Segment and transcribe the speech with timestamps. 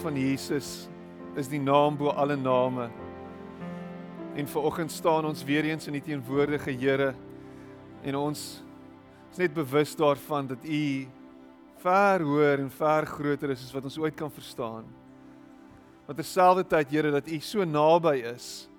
[0.00, 0.88] van Jesus
[1.36, 2.88] is die naam bo alle name.
[4.34, 7.12] En vanoggend staan ons weer eens in die teenwoordige Here
[8.02, 8.62] en ons
[9.30, 10.84] is net bewus daarvan dat U
[11.82, 14.88] ver hoër en ver groter is as wat ons ooit kan verstaan.
[16.08, 18.70] Want terselfdertyd Here dat U so naby is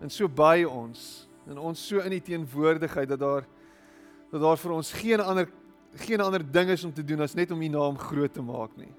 [0.00, 3.48] en so by ons en ons so in die teenwoordigheid dat daar
[4.30, 5.50] dat daar vir ons geen ander
[6.06, 8.78] geen ander ding is om te doen as net om U naam groot te maak
[8.78, 8.92] nie.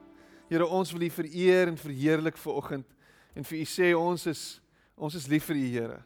[0.51, 2.87] Here, ons wil U vereer en verheerlik vir oggend
[3.39, 4.41] en vir U sê ons is
[4.99, 5.99] ons is lief vir U, Here.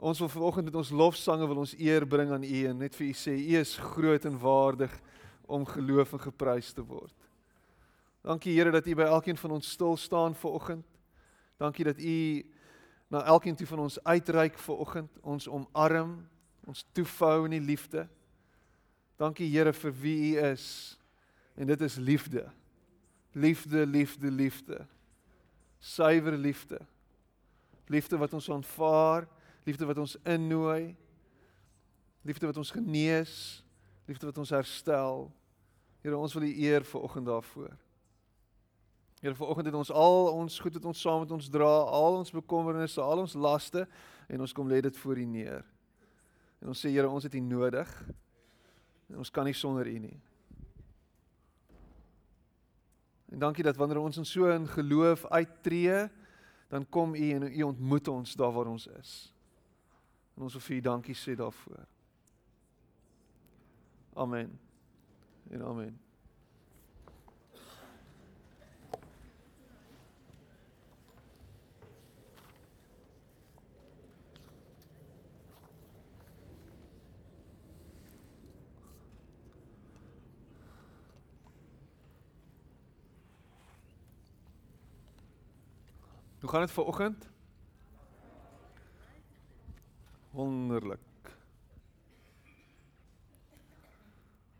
[0.00, 3.10] Ons wil vanoggend met ons lofsange wil ons eer bring aan U en net vir
[3.10, 4.94] U sê U is groot en waardig
[5.44, 7.12] om geloof en geprys te word.
[8.24, 10.86] Dankie Here dat U by elkeen van ons stil staan vanoggend.
[11.60, 12.16] Dankie dat U
[13.12, 16.16] na elkeen toe van ons uitreik vanoggend, ons omarm,
[16.64, 18.06] ons toefou in die liefde.
[19.20, 20.96] Dankie Here vir wie U is.
[21.60, 22.46] En dit is liefde.
[23.32, 24.86] Liefde, liefde, liefde.
[25.78, 26.80] Suiwer liefde.
[27.86, 29.28] Liefde wat ons aanvaar,
[29.64, 30.96] liefde wat ons innooi.
[32.22, 33.64] Liefde wat ons genees,
[34.04, 35.28] liefde wat ons herstel.
[36.02, 37.72] Here, ons wil U eer vir oggend daarvoor.
[39.22, 42.20] Here, vir oggend het ons al ons goed wat ons saam met ons dra, al
[42.20, 43.86] ons bekommernisse, al ons laste
[44.28, 45.64] en ons kom lê dit voor U neer.
[46.62, 47.92] En ons sê Here, ons het U nodig.
[49.08, 50.16] En ons kan nie sonder U nie.
[53.28, 56.10] En dankie dat wanneer ons in so 'n geloof uittreë,
[56.68, 59.34] dan kom U en U ontmoet ons daar waar ons is.
[60.36, 61.86] En ons wil vir U dankie sê daarvoor.
[64.14, 64.58] Amen.
[65.50, 66.07] En amen.
[86.40, 87.28] Hoe gaan dit vir oggend?
[90.30, 91.00] Wonderlik.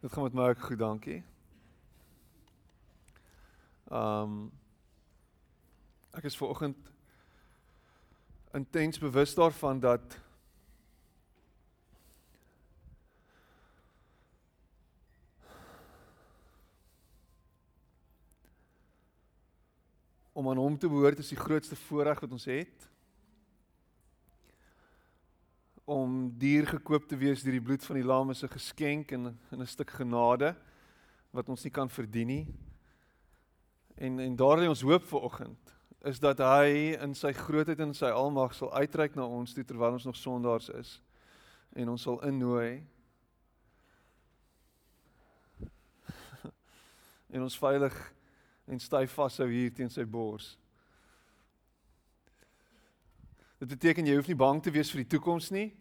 [0.01, 1.25] Dit gaan met my ook goed, dankie.
[3.91, 4.51] Um
[6.11, 6.91] ek is ver oggend
[8.53, 10.19] intens bewus daarvan dat
[20.39, 22.85] om aan hom te behoort is die grootste voorreg wat ons het.
[25.85, 29.35] Om dier gekoop te wees deur die bloed van die lam is 'n geskenk en
[29.51, 30.55] 'n stuk genade
[31.31, 32.47] wat ons nie kan verdien nie.
[33.97, 38.07] En en daardie ons hoop vir oggend is dat hy in sy grootheid en sy
[38.07, 41.03] almag sal uitreik na ons toe terwyl ons nog sondaars is
[41.73, 42.87] en ons sal innooi
[47.35, 48.18] en ons veilig
[48.69, 50.57] en styf vashou hier teen sy bors.
[53.59, 55.73] Dit beteken jy hoef nie bang te wees vir die toekoms nie.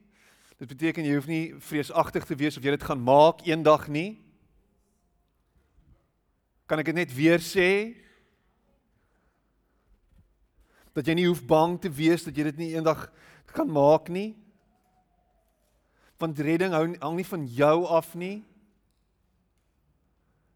[0.58, 4.18] Dit beteken jy hoef nie vreesagtig te wees of jy dit gaan maak eendag nie.
[6.66, 7.70] Kan ek dit net weer sê?
[10.98, 13.06] Dat jy nie hoef bang te wees dat jy dit nie eendag
[13.54, 14.32] kan maak nie.
[16.18, 18.42] Want redding hang nie van jou af nie.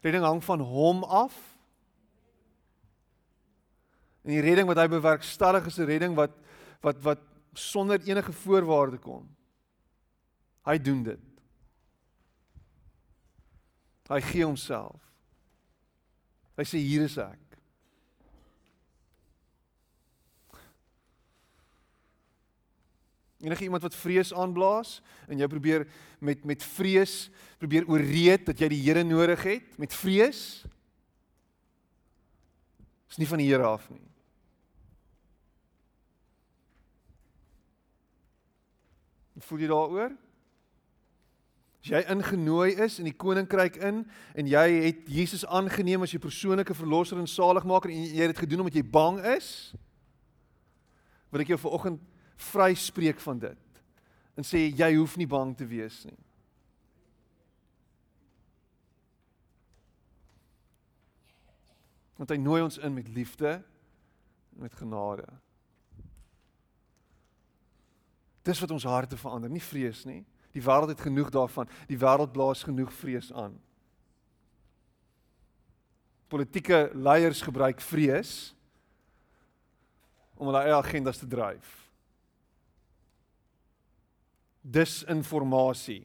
[0.02, 1.51] Redding hang van hom af.
[4.22, 6.34] En die redding wat hy bewerkstellig is 'n redding wat
[6.80, 7.20] wat wat
[7.54, 9.28] sonder enige voorwaarde kom.
[10.64, 11.20] Hy doen dit.
[14.08, 15.00] Hy gee homself.
[16.56, 17.38] Hy sê hier is ek.
[23.42, 25.88] Enige iemand wat vrees aanblaas en jy probeer
[26.22, 30.62] met met vrees probeer ooreed dat jy die Here nodig het met vrees
[33.10, 34.11] is nie van die Here af nie.
[39.46, 40.12] Voel jy daaroor?
[41.82, 44.04] As jy ingenooi is in die koninkryk in
[44.38, 48.42] en jy het Jesus aangeneem as jou persoonlike verlosser en saligmaker en jy het dit
[48.44, 49.48] gedoen omdat jy bang is,
[51.34, 52.04] wil ek jou vanoggend
[52.52, 53.82] vryspreek van dit
[54.38, 56.18] en sê jy hoef nie bang te wees nie.
[62.20, 65.26] Want hy nooi ons in met liefde en met genade.
[68.42, 70.22] Dis wat ons harte verander, nie vrees nie.
[70.52, 71.70] Die wêreld het genoeg daarvan.
[71.88, 73.54] Die wêreld blaas genoeg vrees aan.
[76.32, 78.54] Politieke leiers gebruik vrees
[80.36, 81.70] om hulle eie agendas te dryf.
[84.62, 86.02] Disinformasie.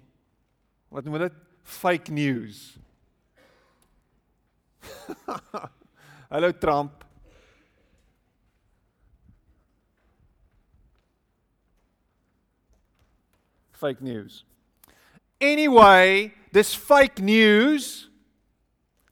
[0.94, 1.42] Wat noem dit?
[1.64, 2.78] Fake news.
[6.32, 7.07] Hallo Trump.
[13.78, 14.44] Fake news.
[15.40, 18.10] Anyway, dis fake news.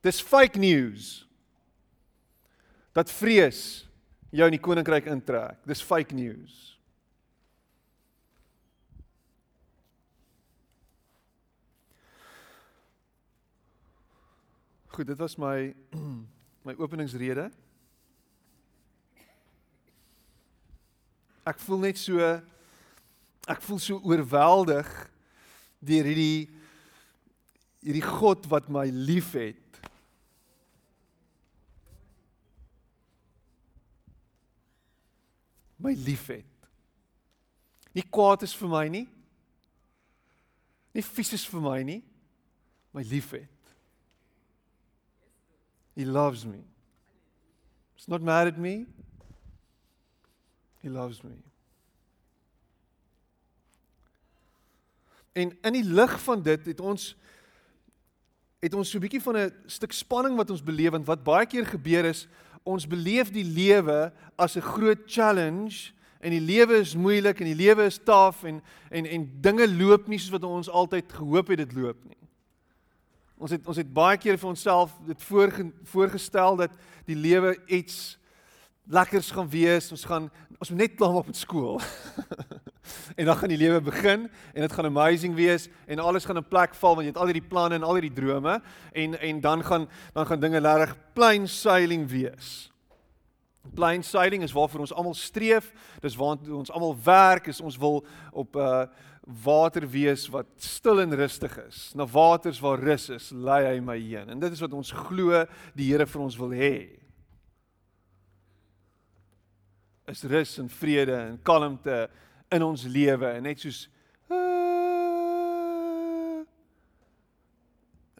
[0.02, 1.28] Dis fake news.
[2.94, 3.86] Dat vrees
[4.34, 5.60] jou in die koninkryk intrek.
[5.70, 6.76] Dis fake news.
[14.96, 15.76] Goed, dit was my
[16.68, 17.50] my openingsrede.
[21.46, 22.24] Ek voel net so
[23.50, 24.90] ek voel so oorweldig
[25.86, 26.48] deur hierdie
[27.86, 29.62] hierdie God wat my liefhet.
[35.78, 36.50] My liefhet.
[37.94, 39.06] Nie kwaad is vir my nie.
[40.96, 42.02] Nie vies is vir my nie.
[42.96, 43.52] My liefhet.
[45.96, 46.64] He loves me.
[47.96, 48.86] He's not mad at me.
[50.82, 51.38] He loves me.
[55.36, 57.12] En in die lig van dit het ons
[58.64, 61.46] het ons so 'n bietjie van 'n stuk spanning wat ons beleef want wat baie
[61.46, 62.28] keer gebeur is
[62.64, 67.56] ons beleef die lewe as 'n groot challenge en die lewe is moeilik en die
[67.66, 71.58] lewe is taaf en en en dinge loop nie soos wat ons altyd gehoop het
[71.58, 72.18] dit loop nie.
[73.38, 76.72] Ons het ons het baie keer vir onsself dit voorge, voorgestel dat
[77.06, 78.18] die lewe iets
[78.88, 79.92] lekkers gaan wees.
[79.92, 81.82] Ons gaan ons moet net klaar op met skool.
[83.20, 86.48] en dan gaan die lewe begin en dit gaan amazing wees en alles gaan in
[86.48, 88.62] plek val want jy het al hierdie planne en al hierdie drome
[88.94, 92.72] en en dan gaan dan gaan dinge regtig plain sailing wees.
[93.74, 95.72] Plain sailing is waarvoor ons almal streef.
[96.02, 97.48] Dis waartoe ons almal werk.
[97.48, 98.86] Is ons wil op 'n uh,
[99.26, 101.92] water wees wat stil en rustig is.
[101.96, 104.30] Na waters waar rus is, lei hy my heen.
[104.30, 106.76] En dit is wat ons glo die Here vir ons wil hê.
[110.06, 112.10] Is rus en vrede en kalmte
[112.56, 113.86] in ons lewe en net soos
[114.32, 114.36] ah,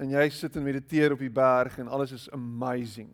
[0.02, 3.10] en jy sit en mediteer op die berg en alles is amazing.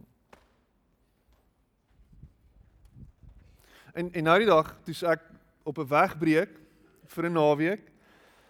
[3.93, 5.21] En en nou die dag toe ek
[5.63, 6.53] op 'n wegbreek
[7.05, 7.91] vir 'n naweek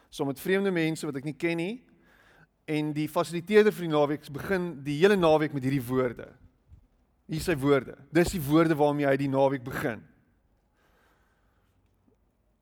[0.10, 1.84] saam met vreemde mense wat ek nie ken nie
[2.68, 6.28] en die fasiliteerder vir die naweek begin die hele naweek met hierdie woorde.
[7.28, 7.98] Hier is sy woorde.
[8.12, 10.11] Dis die woorde waarmee hy die naweek begin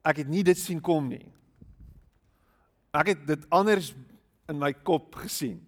[0.05, 1.25] ek het nie dit sien kom nie.
[2.95, 3.93] Ek het dit anders
[4.49, 5.59] in my kop gesien.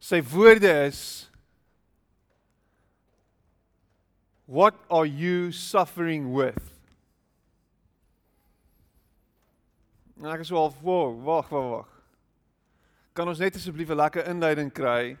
[0.00, 1.28] Sy woorde is
[4.48, 6.62] What are you suffering with?
[10.16, 11.90] Nou ek is wel wag, wag, wag.
[13.12, 15.18] Kan ons net asseblief 'n lekker inleiding kry?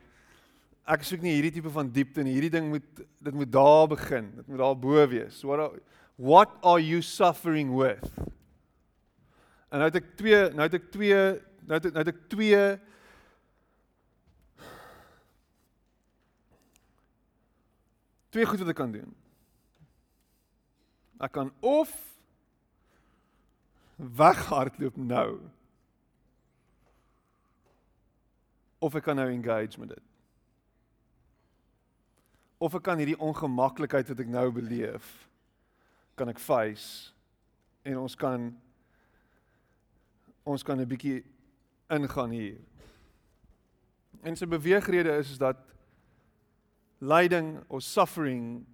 [0.88, 2.32] Ek soek nie hierdie tipe van diepte nie.
[2.32, 4.32] Hierdie ding moet dit moet daar begin.
[4.36, 5.42] Dit moet daar bo wees.
[5.44, 5.80] What are,
[6.18, 8.10] What are you suffering with?
[9.70, 11.18] En nou het ek twee nou het ek twee
[11.68, 12.62] nou het ek nou het ek twee
[18.34, 19.14] twee goed wat ek kan doen.
[21.22, 21.94] Ek kan of
[23.94, 25.38] weghardloop nou.
[28.82, 30.04] Of ek kan nou engage met dit.
[32.58, 35.27] Of ek kan hierdie ongemaklikheid wat ek nou beleef
[36.18, 37.12] kan ek face
[37.86, 38.50] en ons kan
[40.44, 41.24] ons kan 'n bietjie
[41.90, 42.58] ingaan hier.
[44.22, 45.56] En sy beweegrede is is dat
[47.00, 48.66] lyding of suffering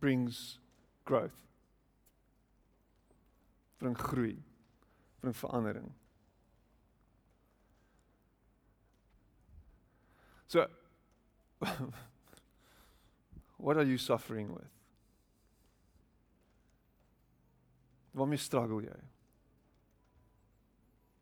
[0.00, 0.58] brings
[1.04, 1.42] growth.
[3.82, 4.36] bring groei,
[5.20, 5.90] bring verandering.
[10.46, 10.66] So
[13.56, 14.81] what are you suffering with?
[18.12, 19.00] Waarmee struggle jy?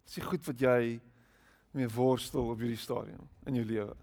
[0.05, 1.01] Dis die goed wat jy
[1.71, 3.95] mee worstel op hierdie stadium in jou lewe.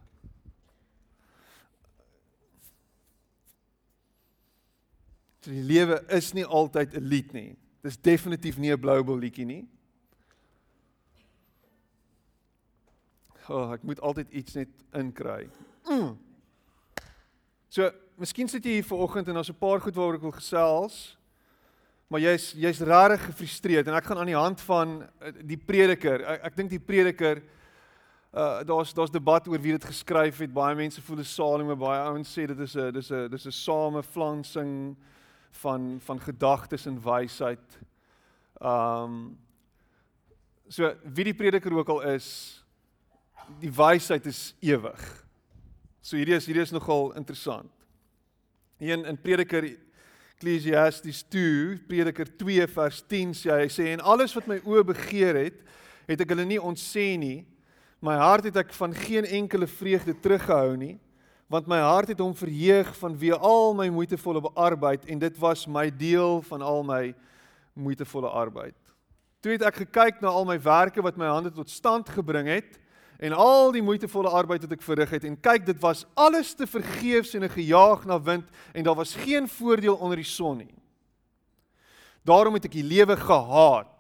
[5.48, 7.58] Die lewe is nie altyd 'n lied nie.
[7.82, 9.68] Dis definitief nie 'n blou bil liedjie nie.
[13.48, 15.50] Oh, ek moet altyd iets net inkry.
[15.88, 16.18] Mm.
[17.70, 21.17] So, miskien sit jy hier vanoggend en daar's 'n paar goed waaroor ek wil gesels.
[22.08, 26.22] Maar jy's jy's rarig gefrustreerd en ek gaan aan die hand van eh, die prediker.
[26.24, 27.44] Ek, ek dink die prediker
[28.38, 30.54] uh daar's daar's debat oor wie dit geskryf het.
[30.54, 33.52] Baie mense voel dit Salome, baie ouens sê dit is 'n dis 'n dis 'n
[33.52, 34.96] sameflansing
[35.52, 37.80] van van gedagtes en wysheid.
[38.62, 39.38] Um
[40.70, 42.64] so wie die prediker ook al is,
[43.60, 45.26] die wysheid is ewig.
[46.02, 47.72] So hierdie is hierdie is nogal interessant.
[48.78, 49.87] Hier in in Prediker
[50.38, 55.34] Ecclesiastes 2, Prediker 2 vers 10 sê hy sê en alles wat my oë begeer
[55.34, 55.64] het,
[56.06, 57.40] het ek hulle nie ontsê nie.
[58.06, 61.00] My hart het ek van geen enkele vreugde teruggehou nie,
[61.50, 65.88] want my hart het hom verheug vanweë al my moeitevolle arbeid en dit was my
[65.90, 67.02] deel van al my
[67.74, 68.78] moeitevolle arbeid.
[69.42, 72.78] Toe het ek gekyk na al my werke wat my hande tot stand gebring het
[73.18, 76.68] en al die moeitevolle arbeid wat ek verrig het en kyk dit was alles te
[76.68, 80.74] vergeefs en 'n gejaag na wind en daar was geen voordeel onder die son nie.
[82.24, 83.98] Daarom het ek die lewe gehaat.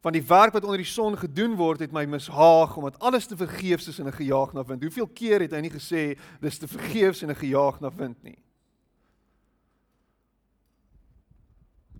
[0.00, 3.36] Van die werk wat onder die son gedoen word, het my mishaag omdat alles te
[3.36, 4.82] vergeefs is en 'n gejaag na wind.
[4.82, 8.38] Hoeveel keer het hy nie gesê dis te vergeefs en 'n gejaag na wind nie?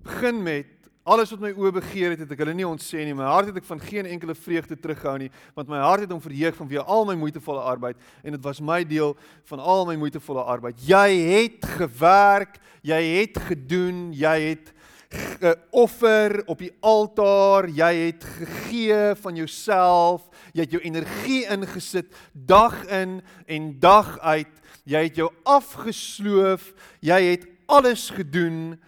[0.03, 0.67] Begin met
[1.11, 3.15] alles wat my oë begeer het, het ek hulle nie ontsê nie.
[3.17, 6.21] My hart het ek van geen enkele vreugde teruggehou nie, want my hart het hom
[6.23, 9.17] verheug van wie al my moeitevolle arbeid en dit was my deel
[9.51, 10.83] van al my moeitevolle arbeid.
[10.87, 14.71] Jy het gewerk, jy het gedoen, jy het
[15.11, 22.77] geoffer op die altaar, jy het gegee van jouself, jy het jou energie ingesit dag
[22.87, 23.19] in
[23.51, 24.53] en dag uit.
[24.87, 26.71] Jy het jou afgesloof,
[27.03, 28.79] jy het alles gedoen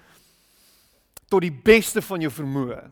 [1.33, 2.83] tot die beste van jou vermoë.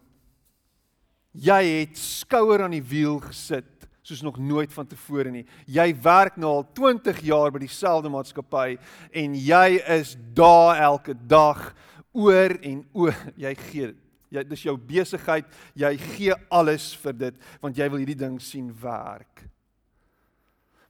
[1.36, 3.68] Jy het skouer aan die wiel gesit
[4.02, 5.44] soos nog nooit vantevore nie.
[5.70, 8.78] Jy werk nou al 20 jaar by dieselfde maatskappy
[9.14, 11.68] en jy is daar elke dag
[12.16, 13.14] oor en oor.
[13.38, 13.92] Jy gee.
[14.30, 15.46] Jy dis jou besigheid.
[15.78, 19.44] Jy gee alles vir dit want jy wil hierdie ding sien werk.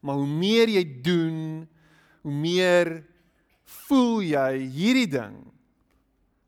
[0.01, 1.41] Maar hoe meer jy doen,
[2.25, 2.95] hoe meer
[3.85, 5.43] voel jy hierdie ding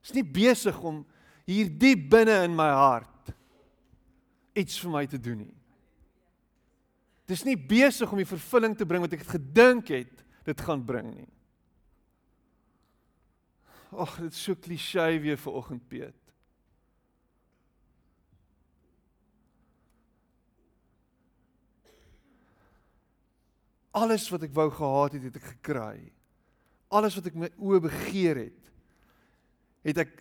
[0.02, 1.02] is nie besig om
[1.46, 3.08] hier diep binne in my hart
[4.58, 5.54] iets vir my te doen nie.
[7.30, 11.12] Dis nie besig om die vervulling te bring wat ek gedink het dit gaan bring
[11.14, 11.30] nie.
[13.92, 16.18] Ag, dit is so klise weer vir oggend Piet.
[23.92, 25.98] Alles wat ek wou gehad het, het ek gekry.
[26.92, 28.61] Alles wat ek my oë begeer het,
[29.84, 30.18] het ek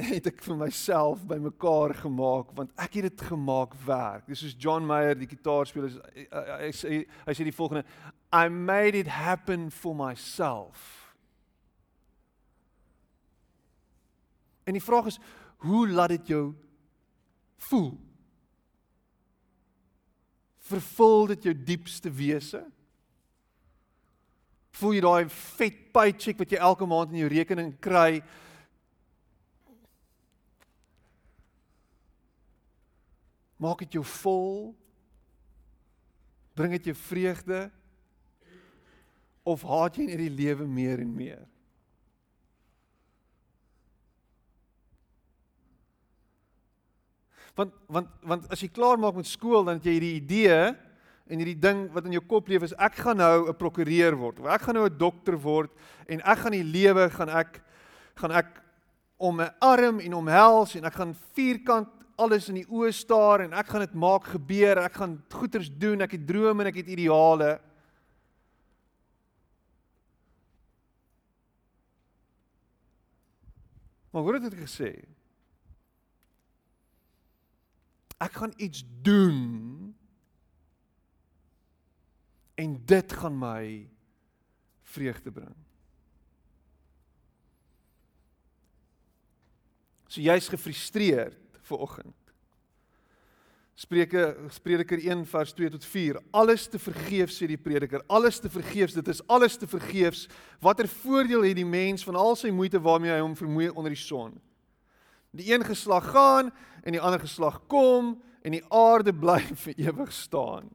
[0.14, 4.26] het ek vir myself bymekaar gemaak want ek het dit gemaak werk.
[4.28, 5.92] Dis soos John Mayer die gitaarspeler
[6.62, 7.84] hy sê hy sê die volgende
[8.32, 10.78] I made it happen for myself.
[14.64, 15.18] En die vraag is
[15.66, 16.44] hoe laat dit jou
[17.68, 17.90] voel?
[20.70, 22.62] Vervul dit jou diepste wese?
[24.78, 28.22] Voel jy daai vet paycheck wat jy elke maand in jou rekening kry?
[33.60, 34.72] Maak dit jou vol?
[36.56, 37.66] Bring dit jou vreugde?
[39.44, 41.44] Of haat jy net die lewe meer en meer?
[47.58, 50.60] Want want want as jy klaar maak met skool dan het jy hierdie idee
[51.30, 54.40] en hierdie ding wat in jou kop leef is ek gaan nou 'n prokureur word
[54.40, 55.70] of ek gaan nou 'n dokter word
[56.08, 57.60] en ek gaan die lewe gaan ek
[58.16, 58.62] gaan ek
[59.18, 63.54] om 'n arm en omhels en ek gaan vierkant alles in die oë staar en
[63.56, 64.82] ek gaan dit maak gebeur.
[64.84, 66.04] Ek gaan goeders doen.
[66.04, 67.54] Ek het drome en ek het ideale.
[74.10, 74.90] Maar hoe het dit gesê?
[78.20, 79.94] Ek gaan iets doen
[82.60, 83.64] en dit gaan my
[84.92, 85.56] vreugde bring.
[90.10, 91.39] So jy's gefrustreerd
[91.70, 92.30] vir oggend.
[93.80, 96.18] Spreuke Prediker 1 vers 2 tot 4.
[96.36, 98.02] Alles te vergeef sê die prediker.
[98.12, 100.26] Alles te vergeefs, dit is alles te vergeefs.
[100.60, 104.02] Watter voordeel het die mens van al sy moeite waarmee hy hom vermoei onder die
[104.02, 104.34] son?
[105.32, 106.50] Die een geslag gaan
[106.84, 110.68] en die ander geslag kom en die aarde bly vir ewig staan.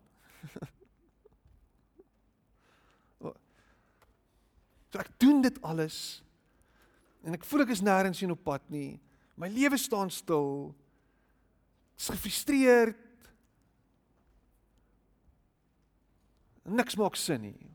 [4.90, 6.24] so ek doen dit alles
[7.26, 8.96] en ek voel ek is nêrens heen op pad nie.
[9.36, 10.72] My lewe staan stil
[11.96, 12.98] is gefrustreerd.
[16.66, 17.72] Niks maak sin nie.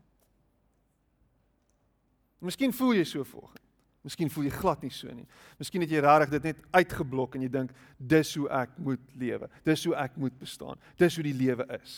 [2.41, 3.59] Miskien voel jy so volgens.
[4.01, 5.27] Miskien voel jy glad nie so nie.
[5.61, 9.49] Miskien het jy regtig dit net uitgeblok en jy dink dis hoe ek moet lewe.
[9.67, 10.81] Dis hoe ek moet bestaan.
[10.97, 11.97] Dis hoe die lewe is.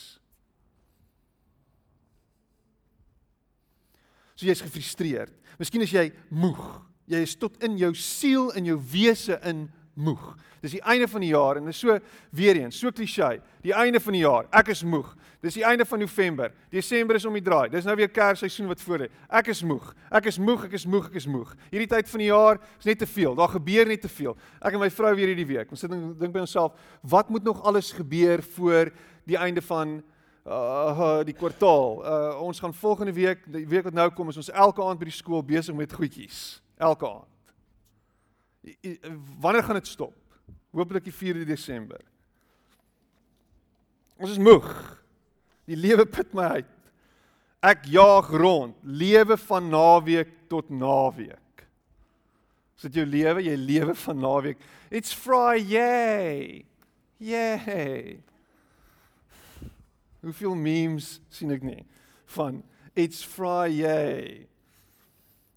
[4.34, 5.32] So jy's gefrustreerd.
[5.56, 6.60] Miskien is jy moeg.
[7.08, 10.34] Jy is tot in jou siel en jou wese in moeg.
[10.64, 11.98] Dis die einde van die jaar en dit is so
[12.34, 13.36] weer eens, so klisjé.
[13.62, 15.10] Die einde van die jaar, ek is moeg.
[15.44, 16.52] Dis die einde van November.
[16.72, 17.68] Desember is om die draai.
[17.68, 19.08] Dis nou weer Kersseisoen wat voor lê.
[19.28, 19.90] Ek is moeg.
[20.08, 21.50] Ek is moeg, ek is moeg, ek is moeg.
[21.68, 23.36] Hierdie tyd van die jaar is net te veel.
[23.36, 24.38] Daar gebeur net te veel.
[24.64, 25.68] Ek en my vrou weer hierdie week.
[25.68, 28.92] Ons sit en dink by onsself, wat moet nog alles gebeur voor
[29.28, 29.98] die einde van
[30.44, 32.00] uh die kwartaal.
[32.00, 35.12] Uh ons gaan volgende week, die week wat nou kom, is ons elke aand by
[35.12, 36.62] die skool besig met goedjies.
[36.80, 37.33] Elke aand.
[39.40, 40.14] Wanneer gaan dit stop?
[40.70, 42.00] Hoopelik die 4de Desember.
[44.16, 44.68] Ons is moeg.
[45.68, 46.70] Die lewe put my uit.
[47.64, 51.64] Ek jaag rond, lewe van naweek tot naweek.
[52.76, 53.44] Is dit jou lewe?
[53.46, 54.60] Jy lewe van naweek.
[54.90, 56.64] It's Friday.
[57.24, 58.18] Yay.
[60.24, 61.82] Hoeveel memes sien ek nie
[62.34, 62.62] van
[62.94, 64.46] It's Friday.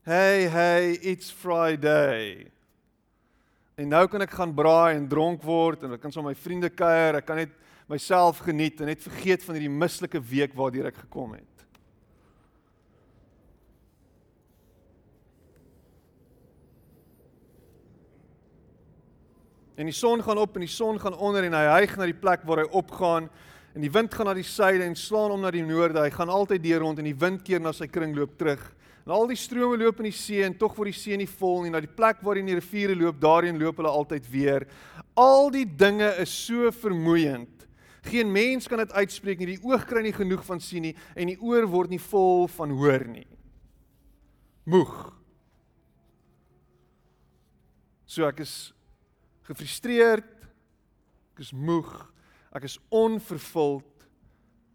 [0.04, 2.48] Hey hey, it's Friday.
[3.78, 6.34] En nou kan ek gaan braai en dronk word en ek kan saam so met
[6.34, 7.52] my vriende kuier, ek kan net
[7.86, 11.46] myself geniet en net vergeet van hierdie mislike week waardeur ek gekom het.
[19.78, 22.18] En die son gaan op en die son gaan onder en hy hyg na die
[22.18, 23.30] plek waar hy opgaan
[23.78, 26.02] en die wind gaan na die suide en slaan om na die noorde.
[26.02, 28.72] Hy gaan altyd deur rond en die wind keer na sy kringloop terug.
[29.08, 31.62] En al die strome loop in die see en tog word die see nie vol
[31.64, 31.70] nie.
[31.72, 34.66] Na die plek waar die riviere loop, daarheen loop hulle altyd weer.
[35.16, 37.64] Al die dinge is so vermoeiend.
[38.04, 39.54] Geen mens kan dit uitspreek nie.
[39.54, 42.76] Die oog kry nie genoeg van sien nie en die oor word nie vol van
[42.76, 43.24] hoor nie.
[44.68, 44.92] Moeg.
[48.12, 48.58] So ek is
[49.48, 50.28] gefrustreerd.
[51.32, 51.94] Ek is moeg.
[52.52, 53.97] Ek is onvervuld.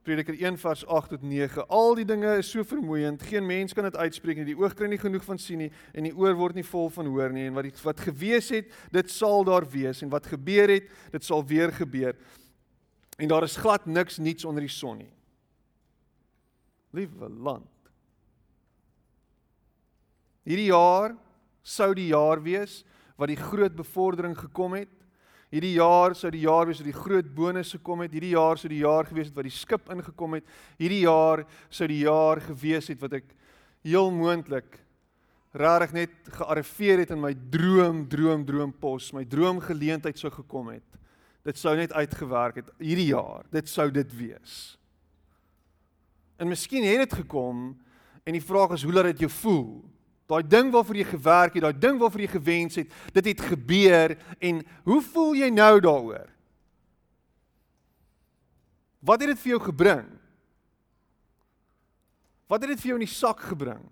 [0.02, 1.62] Prediker 1 vers 8 tot 9.
[1.70, 3.22] Al die dinge is so vermoeiend.
[3.22, 4.48] Geen mens kan dit uitspreek nie.
[4.48, 7.06] Die oog kry nie genoeg van sien nie en die oor word nie vol van
[7.06, 10.72] hoor nie en wat die, wat gewees het, dit sal daar wees en wat gebeur
[10.74, 12.18] het, dit sal weer gebeur.
[13.22, 15.12] En daar is glad niks niets onder die son nie.
[16.92, 17.70] Liewe land.
[20.42, 21.14] Hierdie jaar
[21.62, 22.80] sou die jaar wees
[23.14, 24.90] wat die groot bevordering gekom het
[25.52, 28.14] Hierdie jaar sou die jaar wees wat die groot bonusse gekom het.
[28.16, 30.46] Hierdie jaar sou die jaar gewees het wat die skip ingekom het.
[30.80, 33.34] Hierdie jaar sou die jaar gewees het wat ek
[33.84, 34.78] heel moontlik
[35.52, 41.00] rarig net gearriveer het in my droom, droom, droompos, my droomgeleentheid sou gekom het.
[41.44, 43.44] Dit sou net uitgewerk het hierdie jaar.
[43.52, 44.78] Dit sou dit wees.
[46.40, 47.74] En miskien het dit gekom
[48.24, 49.91] en die vraag is hoe laat dit jou voel?
[50.32, 54.14] Daai ding waarvoor jy gewerk het, daai ding waarvoor jy gewens het, dit het gebeur
[54.40, 56.30] en hoe voel jy nou daaroor?
[59.04, 60.06] Wat het dit vir jou gebring?
[62.48, 63.82] Wat het dit vir jou in die sak gebring?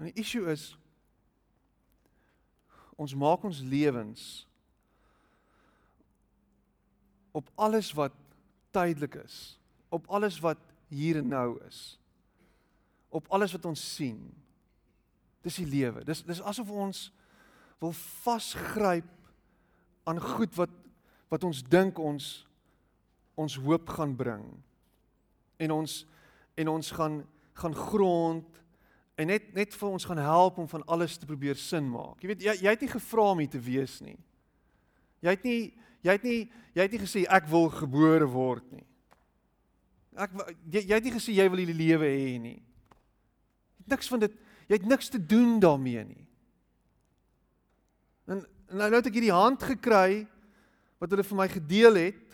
[0.00, 0.72] En die issue is
[3.00, 4.22] ons maak ons lewens
[7.36, 8.16] op alles wat
[8.74, 9.58] tydelik is,
[9.88, 10.60] op alles wat
[10.90, 11.98] hier en nou is.
[13.08, 14.18] Op alles wat ons sien.
[15.44, 16.04] Dis die lewe.
[16.04, 17.08] Dis dis asof ons
[17.80, 19.08] wil vasgryp
[20.08, 20.72] aan goed wat
[21.30, 22.30] wat ons dink ons
[23.38, 24.44] ons hoop gaan bring.
[25.60, 26.00] En ons
[26.60, 27.20] en ons gaan
[27.60, 28.59] gaan grond
[29.20, 32.20] en net net vir ons gaan help om van alles te probeer sin maak.
[32.22, 34.16] Jy weet jy, jy het nie gevra om hier te wees nie.
[35.20, 35.60] Jy het nie
[36.00, 36.38] jy het nie
[36.76, 38.86] jy het nie gesê ek wil gebore word nie.
[40.16, 40.32] Ek
[40.72, 42.58] jy, jy het nie gesê jy wil hierdie lewe hê nie.
[43.76, 46.26] Jy het niks van dit jy het niks te doen daarmee nie.
[48.30, 50.24] En nou nou het ek hierdie hand gekry
[51.00, 52.29] wat hulle vir my gedeel het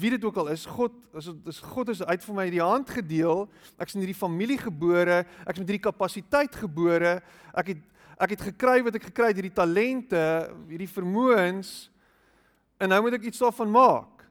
[0.00, 2.62] wie dit ook al is, God, as dit is God is uit vir my die
[2.62, 3.44] hand gedeel.
[3.78, 7.20] Ek's in hierdie familie gebore, ek's met hierdie kapasiteit gebore.
[7.54, 7.84] Ek het
[8.16, 10.20] ek het gekry wat ek gekry het, hierdie talente,
[10.70, 11.90] hierdie vermoëns.
[12.80, 14.24] En nou moet ek iets daarvan maak.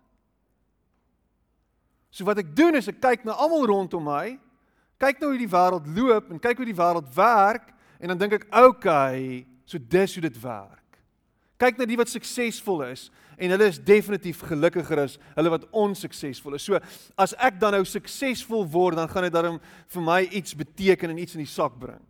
[2.09, 4.39] So wat ek doen is ek kyk na almal rondom my.
[5.01, 8.33] Kyk nou hoe die wêreld loop en kyk hoe die wêreld werk en dan dink
[8.33, 10.84] ek, "Oké, okay, so dis hoe dit werk."
[11.61, 13.07] Kyk na die wat suksesvol is
[13.39, 16.65] en hulle is definitief gelukkiger as hulle wat onsuksesvol is.
[16.67, 16.79] So
[17.19, 19.59] as ek dan nou suksesvol word, dan gaan dit dan
[19.95, 22.01] vir my iets beteken en iets in die sak bring.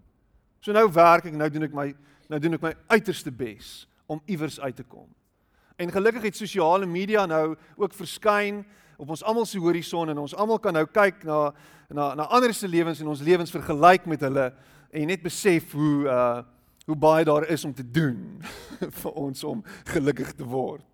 [0.65, 1.91] So nou werk ek, nou doen ek my
[2.29, 5.05] nou doen ek my uiterste bes om iewers uit te kom.
[5.77, 8.63] En gelukkig het sosiale media nou ook verskyn
[8.97, 11.51] op ons almal se horison en ons almal kan nou kyk na
[11.93, 14.49] na na ander se lewens en ons lewens vergelyk met hulle
[14.89, 16.43] en net besef hoe uh
[16.85, 18.41] hoe baie daar is om te doen.
[19.01, 20.85] vir ons om gelukkig te word.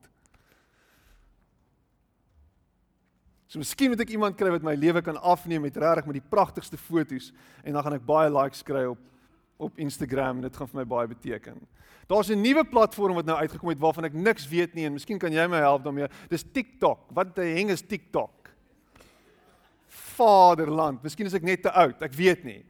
[3.52, 6.30] So miskien moet ek iemand kry wat my lewe kan afneem met regtig met die
[6.32, 7.34] pragtigste foto's
[7.66, 9.08] en dan gaan ek baie likes kry op
[9.62, 11.60] op Instagram en dit gaan vir my baie beteken.
[12.10, 15.20] Daar's 'n nuwe platform wat nou uitgekom het waarvan ek niks weet nie en miskien
[15.20, 16.08] kan jy my help daarmee.
[16.30, 17.12] Dis TikTok.
[17.14, 18.50] Wat die heng is TikTok?
[19.88, 21.04] Vaderland.
[21.04, 22.66] Miskien is ek net te oud, ek weet nie.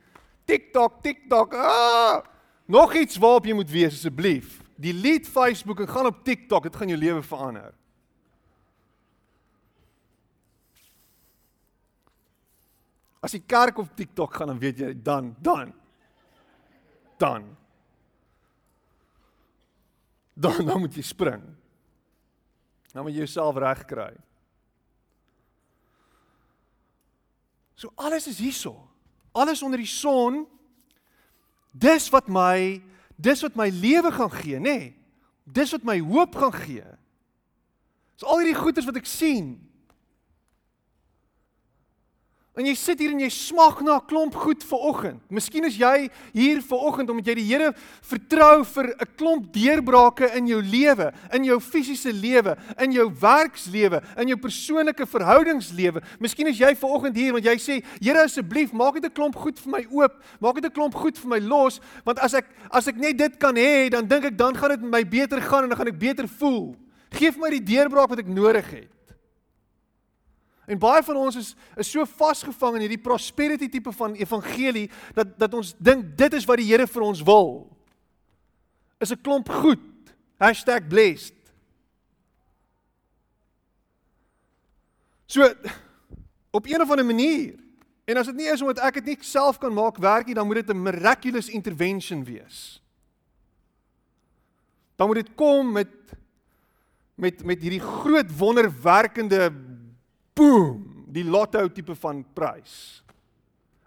[0.46, 1.54] TikTok, TikTok.
[1.54, 2.31] Ah!
[2.72, 4.62] Nog iets waarop jy moet wees asseblief.
[4.80, 6.70] Delete Facebook en gaan op TikTok.
[6.70, 7.74] Dit gaan jou lewe verander.
[13.20, 15.74] As die kerk op TikTok gaan dan weet jy dan dan
[17.20, 17.44] dan
[20.34, 21.44] dan dan moet jy spring.
[22.96, 24.16] Dan moet jy jouself regkry.
[27.76, 28.78] So alles is hierso.
[29.32, 30.46] Alles onder die son.
[31.72, 32.82] Dis wat my
[33.22, 34.62] dis wat my lewe gaan gee, nê?
[34.62, 34.90] Nee.
[35.46, 36.86] Dis wat my hoop gaan gee.
[38.16, 39.56] Dis al hierdie goeders wat ek sien.
[42.60, 45.20] En jy sit hier en jy smag na 'n klomp goed vir oggend.
[45.32, 50.36] Miskien is jy hier vir oggend omdat jy die Here vertrou vir 'n klomp deurbrake
[50.36, 56.04] in jou lewe, in jou fisiese lewe, in jou werkslewe, in jou persoonlike verhoudingslewe.
[56.20, 59.36] Miskien is jy ver oggend hier want jy sê, Here asseblief, maak net 'n klomp
[59.36, 62.48] goed vir my oop, maak net 'n klomp goed vir my los, want as ek
[62.70, 65.40] as ek net dit kan hê, dan dink ek dan gaan dit met my beter
[65.40, 66.76] gaan en dan gaan ek beter voel.
[67.12, 69.01] Geef my die deurbraak wat ek nodig het.
[70.72, 75.34] En baie van ons is is so vasgevang in hierdie prosperity tipe van evangelie dat
[75.40, 77.68] dat ons dink dit is wat die Here vir ons wil.
[79.04, 79.84] Is 'n klomp goed.
[80.88, 81.36] #blessed.
[85.26, 85.54] So
[86.52, 87.60] op een of ander manier
[88.06, 90.48] en as dit nie is omdat ek dit nie self kan maak werk nie, dan
[90.48, 92.82] moet dit 'n miraculous intervention wees.
[94.96, 95.88] Dan moet dit kom met
[97.16, 99.52] met met hierdie groot wonderwerkende
[100.34, 103.02] boom, die lotto tipe van prys.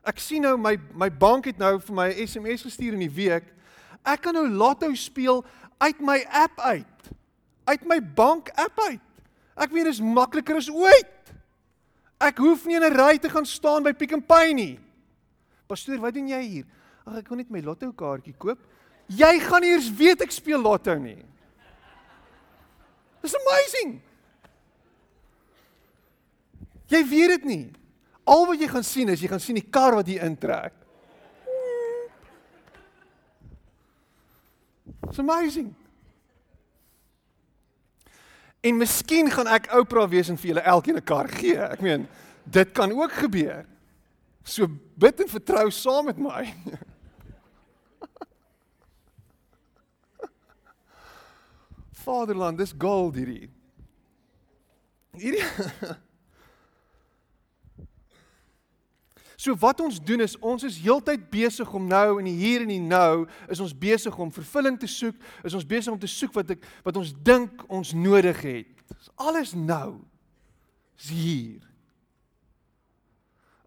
[0.05, 3.17] Ek sien nou my my bank het nou vir my 'n SMS gestuur in die
[3.17, 3.45] week.
[4.05, 5.45] Ek kan nou lotto speel
[5.79, 7.11] uit my app uit.
[7.65, 9.01] Uit my bank app uit.
[9.57, 11.33] Ek weet dit is makliker as ooit.
[12.21, 14.79] Ek hoef nie in 'n ry te gaan staan by Pick n Pay nie.
[15.67, 16.65] Pastoor, wat doen jy hier?
[17.07, 18.59] Ag ek kon net my lotto kaartjie koop.
[19.09, 21.25] Jy gaan eers weet ek speel lotto nie.
[23.23, 24.01] Dis amazing.
[26.93, 27.73] Jy weet dit nie.
[28.25, 30.73] Al wat jy gaan sien is jy gaan sien die kar wat hier intrek.
[35.09, 35.75] It's amazing.
[38.65, 41.57] En miskien gaan ek Oprah wees en vir julle elkeen 'n kar gee.
[41.57, 42.09] Ek meen,
[42.45, 43.67] dit kan ook gebeur.
[44.43, 44.67] So
[44.97, 46.55] bid en vertrou saam met my.
[52.05, 53.51] Vaderland, dis gold hierdie.
[55.13, 55.45] Hierdie
[59.45, 62.71] So wat ons doen is ons is heeltyd besig om nou in die hier en
[62.73, 66.33] die nou is ons besig om vervulling te soek, is ons besig om te soek
[66.39, 68.73] wat ek wat ons dink ons nodig het.
[68.89, 70.01] Dis alles nou.
[70.97, 71.61] Is hier.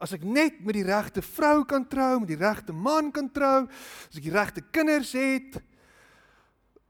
[0.02, 3.68] As ek net met die regte vrou kan trou, met die regte man kan trou,
[4.10, 5.62] as ek die regte kinders het,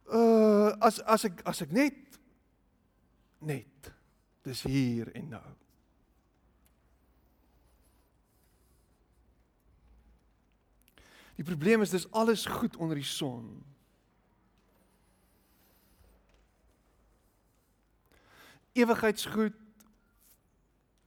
[0.07, 2.19] uh as as ek as ek net
[3.43, 3.95] net
[4.47, 5.47] dis hier en nou.
[11.37, 13.45] Die probleem is dis alles goed onder die son.
[18.73, 19.53] Ewigheidsgoed.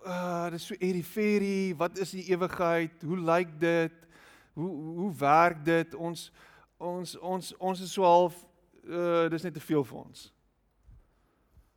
[0.06, 3.02] Uh dis so eriferie, wat is die ewigheid?
[3.02, 4.06] Hoe lyk dit?
[4.52, 5.94] Hoe hoe werk dit?
[5.94, 6.30] Ons
[6.78, 8.38] ons ons ons is so half
[8.86, 10.24] uh dis net te veel vir ons.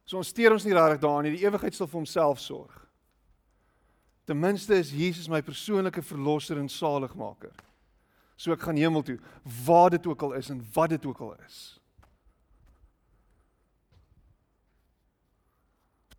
[0.05, 1.35] So ons steur ons nie regtig daaraan nie.
[1.35, 2.79] Die ewigheid sal vir homself sorg.
[4.23, 7.53] Ten minste is Jesus my persoonlike verlosser en saligmaker.
[8.35, 9.19] So ek gaan hemel toe,
[9.65, 11.59] waar dit ook al is en wat dit ook al is.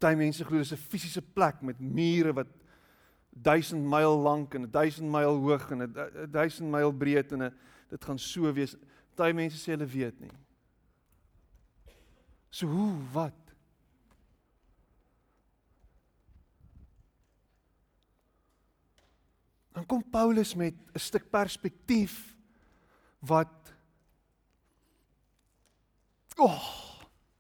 [0.05, 2.49] Party mense glo dis 'n fisiese plek met mure wat
[3.31, 5.93] 1000 myl lank en 1000 myl hoog en
[6.31, 7.55] 1000 myl breed en
[7.89, 8.77] dit gaan so wees.
[9.15, 10.33] Party mense sê hulle weet nie.
[12.51, 13.44] So hoe wat?
[19.85, 22.37] Dan kom Paulus met 'n stuk perspektief
[23.21, 23.53] wat
[26.37, 26.63] O, oh,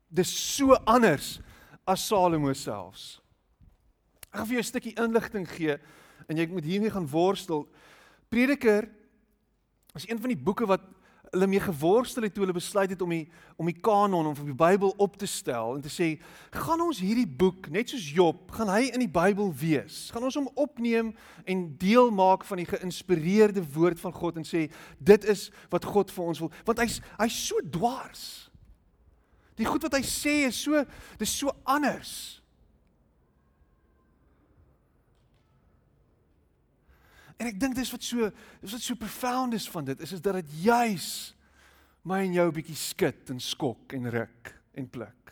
[0.08, 1.40] dis so anders
[1.84, 3.20] as Salomo selfs.
[4.30, 5.78] Ek gaan vir jou 'n stukkie inligting gee
[6.28, 7.66] en jy moet hiermee gaan worstel.
[8.28, 8.88] Prediker
[9.94, 10.82] is een van die boeke wat
[11.34, 13.24] hulle mee geworstel het toe hulle besluit het om die
[13.60, 16.08] om die kanon of die Bybel op te stel en te sê,
[16.50, 20.08] gaan ons hierdie boek net soos Job, gaan hy in die Bybel wees?
[20.10, 21.12] Gaan ons hom opneem
[21.46, 24.66] en deel maak van die geïnspireerde woord van God en sê
[24.98, 28.24] dit is wat God vir ons wil, want hy's hy's so dwars.
[29.54, 30.82] Die goed wat hy sê is so
[31.20, 32.43] dis so anders.
[37.36, 38.30] En ek dink dis wat so
[38.62, 41.34] dis wat so profound is van dit is is dat dit juis
[42.04, 45.24] my en jou bietjie skud en skok en ruk en pluk.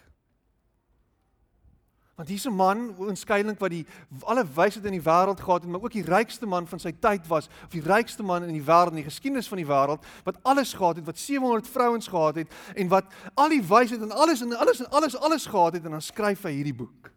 [2.16, 3.86] Want hier's 'n man onskynlik wat die
[4.22, 7.26] alle wysheid in die wêreld gehad het, maar ook die rykste man van sy tyd
[7.26, 10.36] was, of die rykste man in die wêreld in die geskiedenis van die wêreld wat
[10.42, 14.40] alles gehad het, wat 700 vrouens gehad het en wat al die wysheid en alles
[14.40, 17.11] en alles en alles alles gehad het en dan skryf hy hierdie boek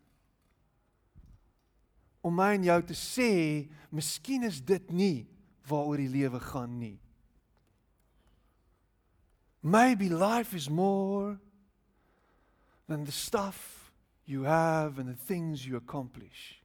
[2.25, 3.31] om my en jou te sê,
[3.93, 5.25] miskien is dit nie
[5.69, 6.97] waaroor die lewe gaan nie.
[9.61, 11.37] Maybe life is more
[12.87, 13.91] than the stuff
[14.25, 16.61] you have and the things you accomplish.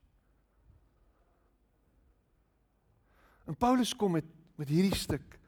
[3.49, 4.29] En Paulus kom met
[4.61, 5.39] met hierdie stuk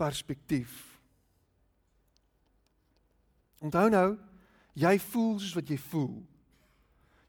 [0.00, 0.70] perspektief.
[3.60, 4.06] Onthou nou,
[4.72, 6.14] jy voel soos wat jy voel.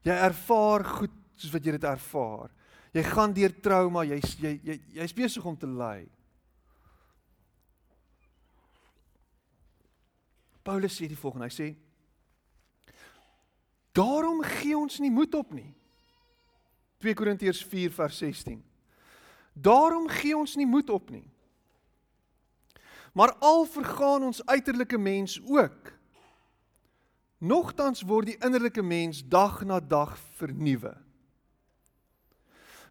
[0.07, 2.51] Jy ervaar goed soos wat jy dit ervaar.
[2.93, 6.05] Jy gaan deur trauma, jy jy jy's besig om te ly.
[10.63, 11.73] Paulus sê die volgende, hy sê
[13.93, 15.69] Daarom gee ons nie moed op nie.
[17.03, 18.57] 2 Korintiërs 4 vers 16.
[19.53, 21.27] Daarom gee ons nie moed op nie.
[23.13, 25.91] Maar al vergaan ons uiterlike mens ook.
[27.37, 30.95] Nogtans word die innerlike mens dag na dag vernuwe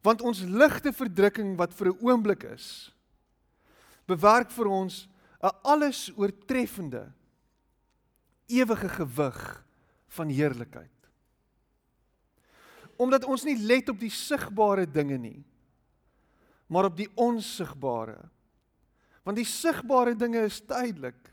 [0.03, 2.93] want ons ligte verdrukking wat vir 'n oomblik is
[4.07, 5.09] bewerk vir ons
[5.43, 7.13] 'n alles oortreffende
[8.49, 9.65] ewige gewig
[10.09, 10.91] van heerlikheid.
[12.97, 15.45] Omdat ons nie let op die sigbare dinge nie
[16.73, 18.17] maar op die onsigbare.
[19.23, 21.29] Want die sigbare dinge is tydelik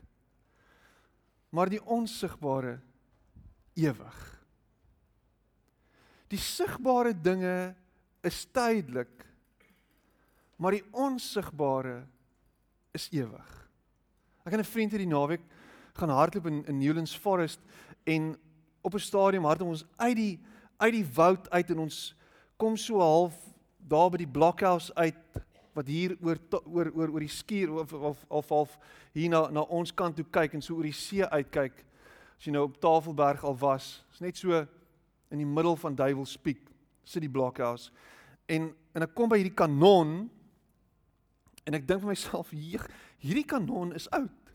[1.50, 2.76] maar die onsigbare
[3.74, 4.18] ewig.
[6.30, 7.74] Die sigbare dinge
[8.26, 9.26] is tydelik,
[10.56, 12.02] maar die onsigbare
[12.96, 13.68] is ewig.
[14.44, 15.40] Ek en 'n vriend hierdie naweek
[15.94, 17.60] gaan hardloop in in Newlands Forest
[18.04, 18.36] en
[18.82, 20.40] op 'n stadium hardloop ons uit die
[20.76, 22.14] uit die woud uit en ons
[22.56, 23.34] kom so half
[23.78, 25.16] daar by die blockhouse uit
[25.72, 28.78] wat hier oor oor oor oor die skuur of of of half
[29.12, 31.84] hier na na ons kant toe kyk en so oor die see uitkyk.
[32.38, 34.66] As jy nou op Tafelberg al was, is net so
[35.30, 36.70] in die middel van Duiwelspeak
[37.04, 37.90] sit die blockhouse
[38.50, 40.24] en en ek kom by hierdie kanon
[41.66, 44.50] en ek dink vir myself hierdie kanon is oud.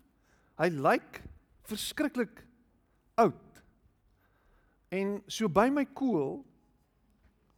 [0.59, 1.21] Hy lyk
[1.69, 2.41] verskriklik
[3.21, 3.61] oud.
[4.91, 6.43] En so by my koel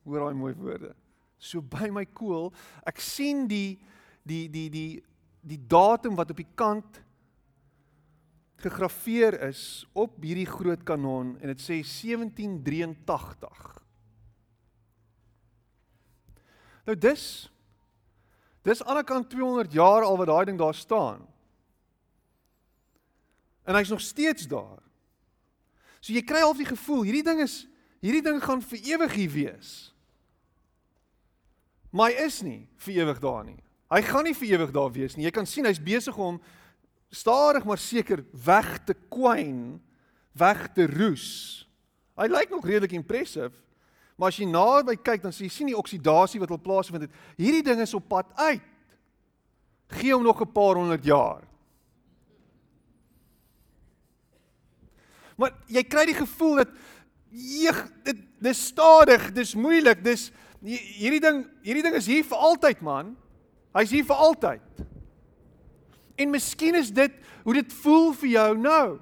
[0.07, 0.93] hoor daai mooi woorde.
[1.37, 2.49] So by my koel,
[2.87, 3.77] ek sien die
[4.27, 4.87] die die die
[5.47, 7.01] die datum wat op die kant
[8.61, 13.67] gegraveer is op hierdie groot kanon en dit sê 1783.
[16.87, 17.23] Nou dis
[18.67, 21.21] dis aan die kant 200 jaar al wat daai ding daar staan.
[23.63, 24.81] En hy's nog steeds daar.
[25.99, 27.61] So jy kry half die gevoel hierdie ding is
[28.03, 29.71] hierdie ding gaan vir ewig hier wees.
[31.91, 33.59] Maar hy is nie vir ewig daar nie.
[33.87, 35.25] Hy gaan nie vir ewig daar wees nie.
[35.27, 36.41] Jy kan sien hy's besig om
[37.11, 39.79] stadig maar seker weg te kwyn,
[40.35, 41.63] weg te roes.
[42.19, 43.55] Hy lyk nog redelik impressive.
[44.17, 47.19] Maar as jy naby kyk dan sien jy sien die oksidasie wat al plaasvind het.
[47.37, 48.65] Hierdie ding is op pad uit.
[49.99, 51.43] Gee hom nog 'n paar honderd jaar.
[55.37, 56.69] Maar jy kry die gevoel dat
[57.29, 62.81] jeeg dit dis stadig, dis moeilik, dis hierdie ding hierdie ding is hier vir altyd
[62.81, 63.15] man.
[63.77, 64.61] Hy's hier vir altyd.
[66.17, 68.99] En miskien is dit hoe dit voel vir jou nou.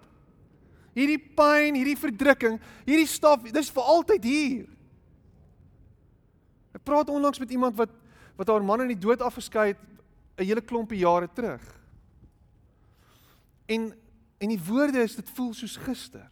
[0.96, 4.75] Hierdie pyn, hierdie verdrukking, hierdie staf, dis vir altyd hier.
[6.86, 7.90] Praat onlangs met iemand wat
[8.36, 9.80] wat haar man in die dood afgeskei het
[10.38, 11.64] 'n hele klompie jare terug.
[13.66, 13.94] En
[14.38, 16.32] en die woorde is dit voel soos gister.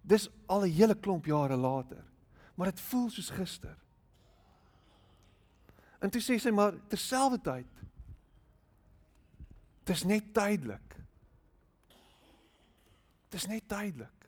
[0.00, 2.04] Dis al 'n hele klomp jare later,
[2.54, 3.76] maar dit voel soos gister.
[5.98, 7.80] En toe sê sy maar terselfdertyd
[9.90, 10.96] Dis net tydelik.
[13.34, 14.19] Dis net tydelik.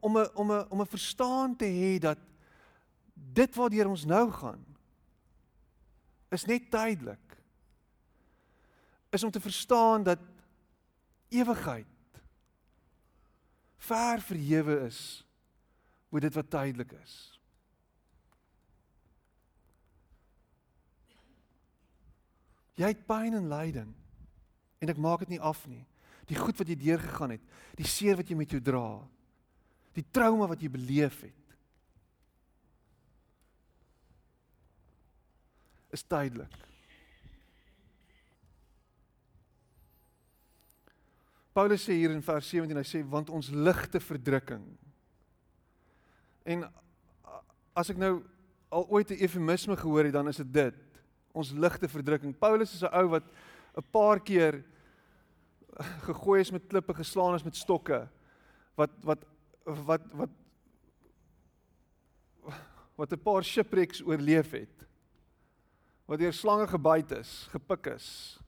[0.00, 2.18] Om 'n om 'n om 'n verstaan te hê dat
[3.14, 4.68] dit waartoe ons nou gaan
[6.28, 7.36] is net tydelik.
[9.10, 10.18] Is om te verstaan dat
[11.28, 11.86] ewigheid
[13.76, 15.24] ver verhewe is
[16.08, 17.14] bo dit wat tydelik is.
[22.78, 23.94] Jy het pyn en lyding
[24.78, 25.82] en ek maak dit nie af nie.
[26.28, 27.44] Die goed wat jy deurgegaan het,
[27.76, 29.00] die seer wat jy met jou dra,
[29.98, 31.38] die trauma wat jy beleef het.
[35.90, 36.52] is tydelik.
[41.56, 44.66] Paulus sê hier in vers 17 hy sê want ons ligte verdrukking.
[46.48, 46.66] En
[47.78, 48.20] as ek nou
[48.68, 51.00] al ooit 'n eufemisme gehoor het dan is dit dit.
[51.32, 52.36] Ons ligte verdrukking.
[52.38, 53.24] Paulus is 'n ou wat
[53.76, 54.64] 'n paar keer
[56.08, 58.08] gegooi is met klippe, geslaan is met stokke.
[58.76, 59.24] Wat wat
[59.86, 60.30] wat wat
[62.98, 64.86] wat 'n paar shipwrecks oorleef het.
[66.04, 68.38] Wat deur slange gebyt is, gepik is.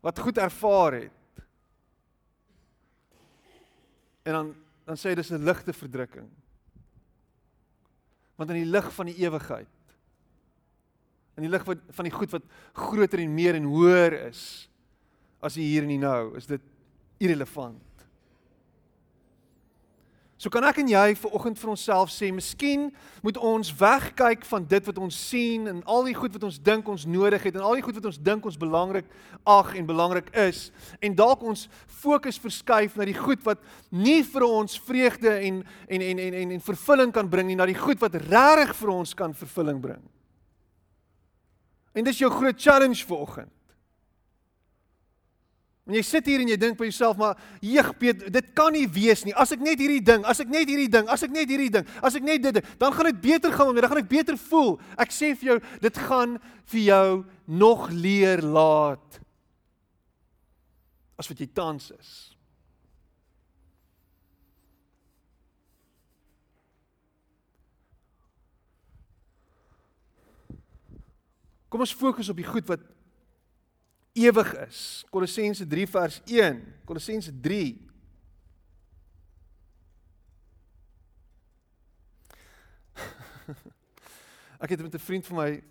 [0.00, 1.44] Wat goed ervaar het.
[4.22, 4.54] En dan
[4.84, 6.30] dan sê hy dis 'n ligte verdrukking.
[8.36, 9.68] Want in die lig van die ewigheid
[11.40, 12.44] in die lig van van die goed wat
[12.76, 14.42] groter en meer en hoër is
[15.40, 16.60] as hier en nou, is dit
[17.16, 17.80] irrelevant.
[20.40, 22.86] So kan ek en jy vir oggend vir onsself sê, miskien
[23.20, 26.88] moet ons wegkyk van dit wat ons sien en al die goed wat ons dink
[26.88, 29.04] ons nodig het en al die goed wat ons dink ons belangrik
[29.44, 30.70] ag en belangrik is
[31.04, 31.66] en dalk ons
[32.00, 33.60] fokus verskuif na die goed wat
[33.92, 35.60] nie vir ons vreugde en
[35.92, 38.96] en en en en, en vervulling kan bring nie, na die goed wat regtig vir
[38.96, 40.00] ons kan vervulling bring.
[41.92, 43.52] En dis jou groot challenge vir oggend.
[45.90, 48.84] En jy sit hier en jy dink by jouself maar jeeg Piet, dit kan nie
[48.86, 49.34] wees nie.
[49.34, 51.88] As ek net hierdie ding, as ek net hierdie ding, as ek net hierdie ding,
[52.06, 54.76] as ek net dit, dan gaan dit beter gaan, dan gaan ek beter voel.
[54.94, 56.38] Ek sê vir jou, dit gaan
[56.70, 57.06] vir jou
[57.50, 59.18] nog leer laat
[61.18, 62.12] as wat jy tans is.
[71.70, 72.86] Kom ons fokus op die goed wat
[74.12, 75.04] ewig is.
[75.10, 76.74] Kolossense 3 vers 1.
[76.84, 77.90] Kolossense 3
[84.62, 85.62] Ek het met 'n vriend van my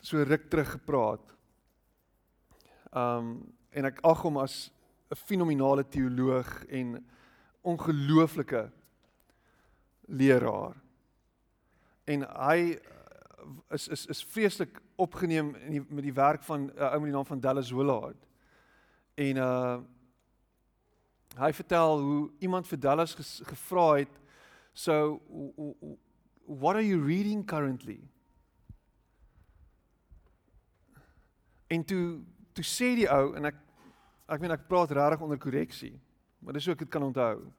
[0.00, 1.34] so ruk terug gepraat.
[2.92, 4.70] Um en ek ag hom as
[5.10, 7.06] 'n fenominale teoloog en
[7.62, 8.70] ongelooflike
[10.06, 10.76] leraar.
[12.04, 12.78] En hy
[13.70, 17.10] is is is vreeslik opgeneem in die, met die werk van 'n uh, ou met
[17.10, 18.28] die naam van Dallas Willard.
[19.14, 19.80] En uh
[21.32, 24.20] hy vertel hoe iemand vir Dallas ges, gevra het
[24.72, 25.20] so
[26.44, 28.00] what are you reading currently?
[31.66, 32.20] En toe
[32.52, 33.56] toe sê die ou en ek
[34.28, 36.00] ek meen ek praat regtig onder korreksie,
[36.38, 37.52] maar dis hoe ek kan onthou.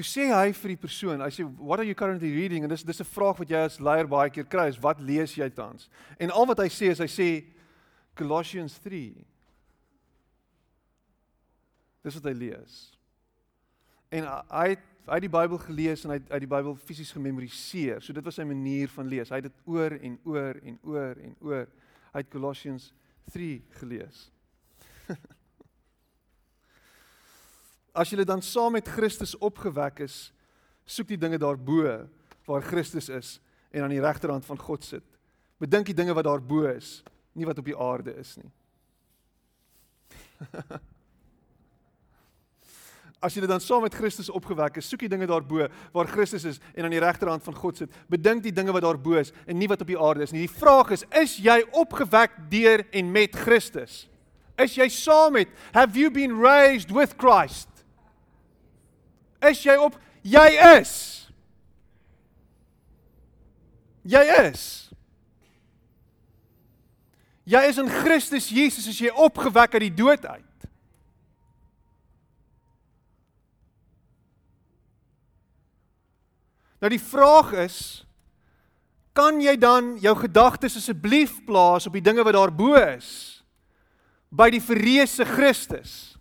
[0.00, 2.86] Toe sê hy vir die persoon, hy sê what are you currently reading en dis
[2.88, 5.90] dis 'n vraag wat jy as leier baie keer kry, is wat lees jy tans?
[6.18, 7.44] En al wat hy sê is hy sê
[8.16, 9.12] Colossians 3.
[12.02, 12.96] Dis wat hy lees.
[14.10, 17.12] En hy het hy het die Bybel gelees en hy het uit die Bybel fisies
[17.12, 18.00] gememoriseer.
[18.00, 19.28] So dit was sy manier van lees.
[19.28, 21.68] Hy het dit oor en oor en oor en oor.
[22.14, 22.94] Het Colossians
[23.32, 24.30] 3 gelees.
[27.94, 30.32] As jy dan saam met Christus opgewek is,
[30.86, 32.06] soek die dinge daarbo
[32.46, 35.04] waar Christus is en aan die regterhand van God sit.
[35.60, 37.02] Bedink die dinge wat daarbo is,
[37.36, 38.50] nie wat op die aarde is nie.
[43.20, 46.60] As jy dan saam met Christus opgewek is, soek die dinge daarbo waar Christus is
[46.72, 47.92] en aan die regterhand van God sit.
[48.08, 50.46] Bedink die dinge wat daarbo is en nie wat op die aarde is nie.
[50.46, 54.06] Die vraag is, is jy opgewek deur en met Christus?
[54.60, 57.68] Is jy saam met have you been raised with Christ?
[59.48, 59.96] Is jy op?
[60.22, 60.92] Jy is.
[64.04, 64.64] Jy is.
[67.50, 70.46] Jy is in Christus Jesus as jy opgewek uit die dood uit.
[76.80, 77.80] Nou die vraag is
[79.16, 83.42] kan jy dan jou gedagtes asseblief plaas op die dinge wat daarbo is
[84.30, 86.19] by die verreëse Christus?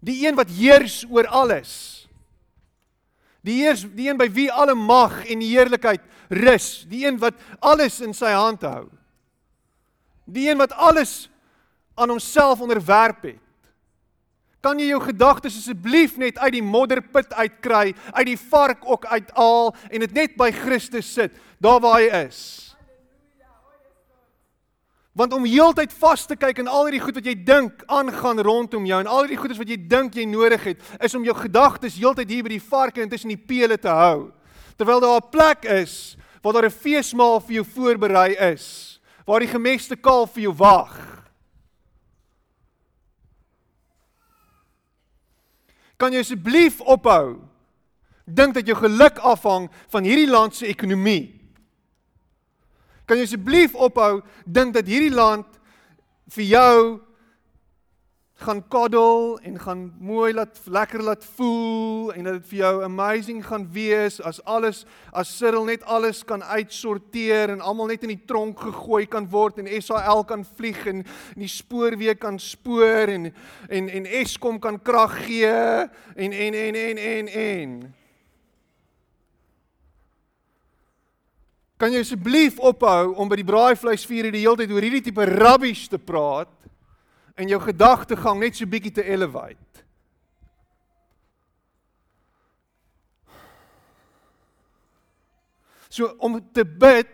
[0.00, 2.06] Die een wat heers oor alles.
[3.46, 8.00] Die heers, die een by wie alle mag en heerlikheid rus, die een wat alles
[8.02, 8.88] in sy hand hou.
[10.26, 11.28] Die een wat alles
[11.94, 13.42] aan homself onderwerp het.
[14.60, 19.70] Kan jy jou gedagtes asseblief net uit die modderput uitkry, uit die vark ook uithaal
[19.92, 22.65] en dit net by Christus sit, daar waar hy is?
[25.16, 28.84] Want om heeltyd vas te kyk in al hierdie goed wat jy dink aangaan rondom
[28.84, 31.96] jou en al hierdie goedes wat jy dink jy nodig het, is om jou gedagtes
[31.96, 34.28] heeltyd hier by die varke en tussen die pele te hou.
[34.76, 39.48] Terwyl daar 'n plek is waar daar 'n feesmaal vir jou voorberei is, waar die
[39.48, 41.24] gemeste kalf vir jou wag.
[45.96, 47.40] Kan jy asseblief ophou
[48.26, 51.35] dink dat jou geluk afhang van hierdie land se ekonomie?
[53.06, 55.46] Kan jy asseblief ophou dink dat hierdie land
[56.34, 56.78] vir jou
[58.36, 63.40] gaan koddel en gaan mooi laat lekker laat voel en dat dit vir jou amazing
[63.46, 64.82] gaan wees as alles
[65.12, 69.62] as Cyril net alles kan uitsorteer en almal net in die tronk gegooi kan word
[69.62, 71.00] en SAL kan vlieg en,
[71.32, 73.30] en die spoorweë kan spoor en
[73.70, 75.54] en en Eskom kan krag gee
[76.16, 77.78] en en en en en en
[81.76, 85.84] Kan jy asseblief ophou om by die braaivleisvuur die hele tyd oor hierdie tipe rubbish
[85.92, 86.52] te praat
[87.36, 89.60] en jou gedagtegang net so bietjie te elevate?
[95.92, 97.12] So om te bid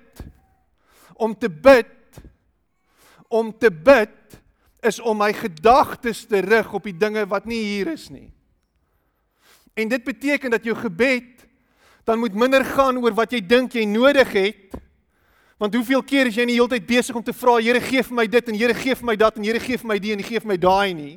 [1.22, 2.22] om te bid
[3.32, 4.38] om te bid
[4.82, 8.28] is om my gedagtes te rig op die dinge wat nie hier is nie.
[9.78, 11.41] En dit beteken dat jou gebed
[12.04, 14.78] dan moet minder gaan oor wat jy dink jy nodig het.
[15.62, 18.26] Want hoeveel keer is jy nie heeltyd besig om te vra Here gee vir my
[18.26, 20.40] dit en Here gee vir my dat en Here gee vir my die en gee
[20.42, 21.14] vir my daai nie.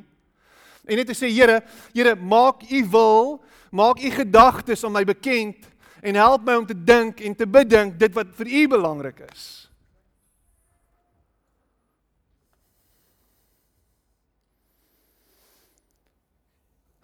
[0.86, 1.62] En net te sê Here,
[1.94, 3.40] Here maak u wil,
[3.74, 5.66] maak u gedagtes aan my bekend
[6.06, 9.66] en help my om te dink en te bedink dit wat vir u belangrik is.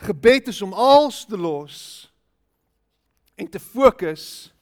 [0.02, 2.11] Gebed is om alles te los
[3.34, 4.52] en te fokus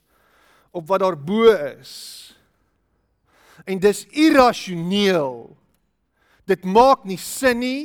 [0.71, 1.95] op wat daar bo is.
[3.65, 5.57] En dis irrasioneel.
[6.45, 7.85] Dit maak nie sin nie.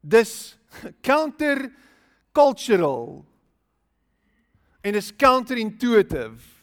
[0.00, 0.56] Dis
[1.00, 1.66] counter
[2.32, 3.24] cultural.
[4.80, 6.56] En dis counterintuitive.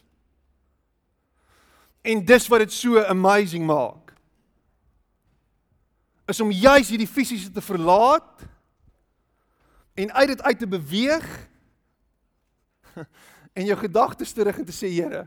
[2.06, 4.14] En dis wat dit so amazing maak.
[6.30, 8.46] Is om juis hierdie fisiese te verlaat
[9.94, 11.26] en uit dit uit te beweeg
[13.58, 15.26] en jou gedagtes terug en te sê Here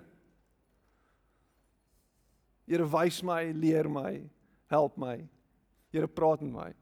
[2.68, 4.20] Here wys my, leer my,
[4.68, 5.22] help my.
[5.88, 6.72] Here praat met my.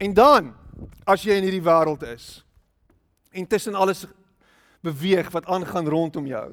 [0.00, 0.54] En dan
[1.04, 2.40] as jy in hierdie wêreld is
[3.30, 4.06] en tussen alles
[4.82, 6.48] beweeg wat aangaan rondom jou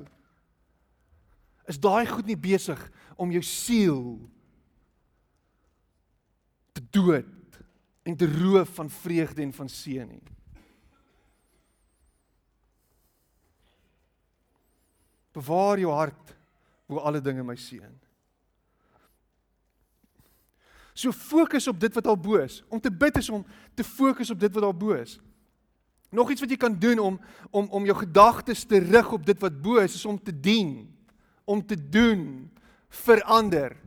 [1.69, 2.79] is daai goed nie besig
[3.19, 4.03] om jou siel
[6.73, 7.59] te dood
[8.09, 10.23] en te roof van vreugde en van seën nie.
[15.33, 16.35] Bewaar jou hart
[16.89, 17.93] bo alle dinge my seun.
[20.97, 22.63] So fokus op dit wat al bo is.
[22.67, 25.19] Om te bid is om te fokus op dit wat al bo is.
[26.09, 27.19] Nog iets wat jy kan doen om
[27.51, 30.89] om om jou gedagtes te rig op dit wat bo is, is om te dien,
[31.45, 32.49] om te doen
[33.05, 33.77] vir ander,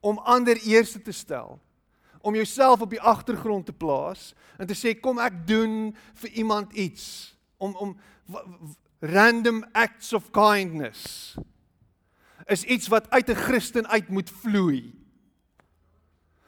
[0.00, 1.56] om ander eerste te stel,
[2.20, 6.72] om jouself op die agtergrond te plaas en te sê kom ek doen vir iemand
[6.76, 7.96] iets, om om
[9.02, 11.34] random acts of kindness
[12.46, 14.94] is iets wat uit 'n Christen uit moet vloei.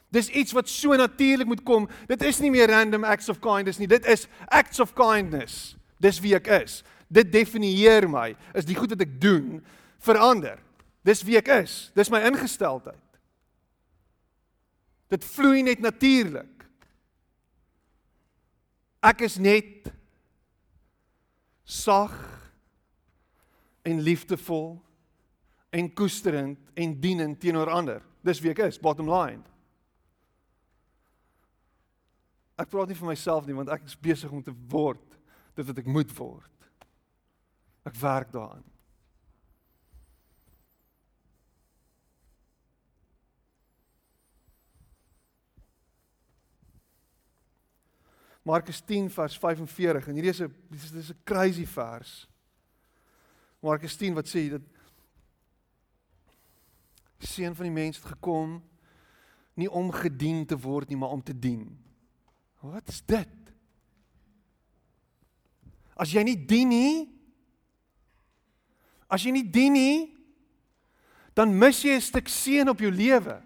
[0.08, 1.88] Dis iets wat so natuurlik moet kom.
[2.06, 3.86] Dit is nie meer random acts of kindness nie.
[3.86, 5.76] Dit is acts of kindness.
[5.98, 6.82] Dis wie ek is.
[7.08, 8.36] Dit definieer my.
[8.54, 9.64] Is die goed wat ek doen
[9.98, 10.58] verander.
[11.02, 11.90] Dis wie ek is.
[11.94, 13.18] Dis my ingesteldheid.
[15.08, 16.66] Dit vloei net natuurlik.
[19.02, 19.90] Ek is net
[21.64, 22.34] sag
[23.84, 24.78] en liefdevol
[25.74, 28.02] en koesterend en dienend teenoor ander.
[28.24, 29.42] Dis wie ek is, bottom line.
[32.56, 35.18] Ek praat nie vir myself nie want ek is besig om te word
[35.54, 36.70] dit wat ek moet word.
[37.84, 38.64] Ek werk daaraan.
[48.44, 52.28] Markus 10 vers 45 en hierdie is 'n dis is 'n crazy vers.
[53.64, 54.64] Markus 10 wat sê dat
[57.24, 58.58] seun van die mens het gekom
[59.56, 61.64] nie om gedien te word nie, maar om te dien.
[62.60, 63.32] Wat is dit?
[65.94, 66.94] As jy nie dien nie,
[69.08, 69.98] as jy nie dien nie,
[71.34, 73.42] dan mis jy 'n stuk seën op jou lewe.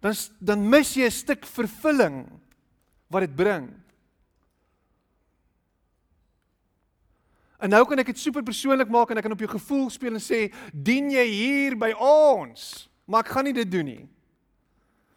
[0.00, 2.26] Dan dan mis jy 'n stuk vervulling
[3.08, 3.85] wat dit bring.
[7.66, 10.14] En nou kan ek dit super persoonlik maak en ek kan op jou gevoel speel
[10.14, 14.08] en sê, "Dien jy hier by ons?" Maar ek gaan nie dit doen nie.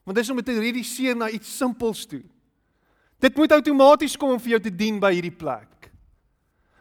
[0.04, 2.24] Want dit is om dit te reduseer na iets simpels toe.
[3.20, 5.92] Dit moet outomaties kom om vir jou te dien by hierdie plek.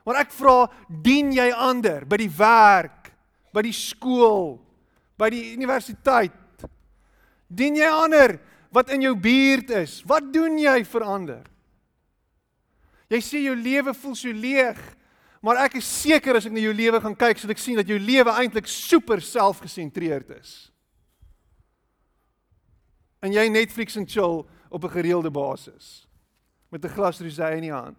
[0.05, 3.13] Maar ek vra, dien jy ander by die werk,
[3.53, 4.59] by die skool,
[5.19, 6.33] by die universiteit?
[7.49, 8.39] Dien jy ander
[8.71, 10.03] wat in jou buurt is?
[10.07, 11.45] Wat doen jy vir ander?
[13.09, 14.79] Jy sê jou lewe voel so leeg,
[15.43, 17.89] maar ek is seker as ek na jou lewe gaan kyk, sal ek sien dat
[17.89, 20.73] jou lewe eintlik super selfgesentreerd is.
[23.23, 26.07] En jy Netflix en chill op 'n gereelde basis
[26.71, 27.99] met 'n glas rosé in die hand.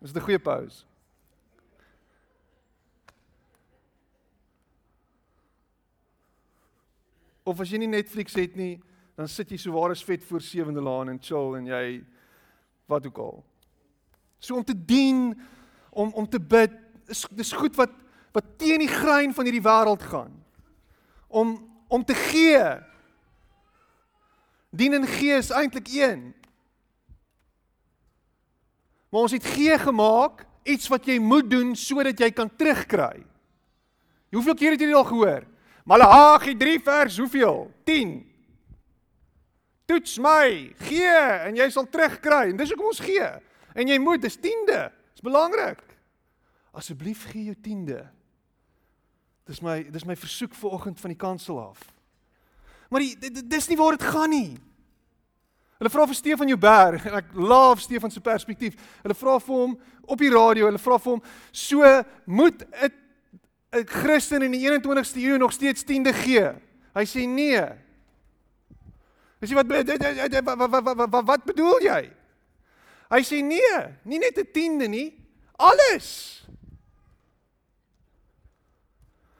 [0.00, 0.84] Dis 'n goeie pause.
[7.42, 8.80] Of as jy nie Netflix het nie,
[9.16, 12.04] dan sit jy so waar as vet voor sewende laan en chill en jy
[12.86, 13.47] wat ook al.
[14.38, 15.32] So om te dien,
[15.90, 16.74] om om te bid,
[17.06, 17.94] is dis goed wat
[18.36, 20.34] wat teen die grein van hierdie wêreld gaan.
[21.26, 21.56] Om
[21.88, 22.64] om te gee.
[24.70, 26.34] Dien en gee is eintlik een.
[29.08, 33.24] Maar ons het gee gemaak iets wat jy moet doen sodat jy kan terugkry.
[34.36, 35.46] Hoeveel keer het jy dit al gehoor?
[35.88, 37.62] Maleagi 3 vers hoeveel?
[37.88, 38.10] 10.
[39.88, 42.50] Toets my, gee en jy sal terugkry.
[42.50, 43.30] En dis hoekom ons gee.
[43.78, 44.88] En jy moet, dis tiende.
[45.14, 45.82] Dis belangrik.
[46.74, 48.02] Asseblief gee jou tiende.
[49.48, 51.80] Dis my dis my versoek vir oggend van die kansel af.
[52.92, 54.56] Maar die, dis nie waar dit gaan nie.
[55.78, 58.74] Hulle vra vir Stefan Jouberg en ek love Stefan se perspektief.
[59.04, 59.76] Hulle vra vir hom
[60.08, 61.22] op die radio, hulle vra vir hom,
[61.52, 62.66] "So moet
[63.72, 66.52] 'n Christen in die 21ste eeu nog steeds tiende gee?"
[66.94, 67.62] Hy sê nee.
[69.40, 72.17] Hy sê wat wat wat wat wat bedoel jy?
[73.08, 75.16] Hy sê nee, nie net 'n tiende nie,
[75.56, 76.44] alles.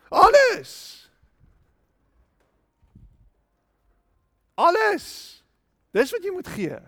[0.08, 0.72] Alles.
[4.54, 5.06] Alles.
[5.90, 6.78] Dis wat jy moet gee.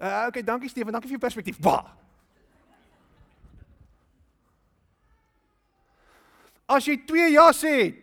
[0.00, 1.60] Uh okay, dankie Stefan, dankie vir jou perspektief.
[1.60, 1.96] Ba.
[6.70, 7.98] As jy twee jasse het,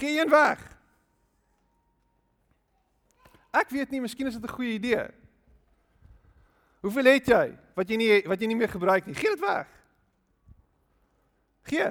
[0.00, 0.60] gee een weg.
[3.52, 5.21] Ek weet nie, miskien is dit 'n goeie idee.
[6.82, 7.44] Hoeveel het jy
[7.78, 9.14] wat jy nie wat jy nie meer gebruik nie?
[9.14, 9.68] Gee dit weg.
[11.70, 11.90] Gee.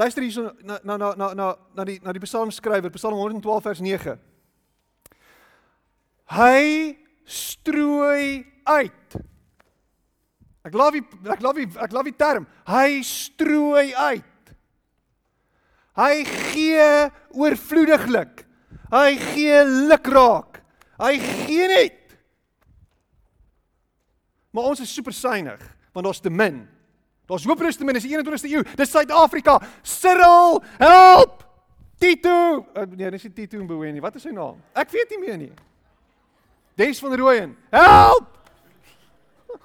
[0.00, 1.46] Luister hierso na na na na na
[1.76, 4.16] na die na die psalmskrywer, Psalm 112 vers 9.
[6.32, 6.62] Hy
[7.28, 9.16] strooi uit.
[10.66, 12.48] Ek love die ek love die ek love die term.
[12.66, 14.54] Hy strooi uit.
[16.00, 16.88] Hy gee
[17.36, 18.46] oorvloediglik.
[18.90, 19.60] Hy gee
[19.92, 20.61] lukraak.
[21.00, 21.98] Hy gee net.
[24.52, 25.60] Maar ons is super suinig
[25.92, 26.68] want daar's te min.
[27.28, 28.62] Daar's hopeloos te min is die 21ste eeu.
[28.76, 29.58] Dis Suid-Afrika.
[29.84, 31.42] Cyril, help!
[32.00, 34.00] Tito, uh, nee, dis nie Tito Mboweni.
[34.02, 34.56] Wat is sy naam?
[34.74, 35.52] Ek weet nie meer nie.
[36.80, 37.52] Des van Rooyen.
[37.70, 38.26] Help!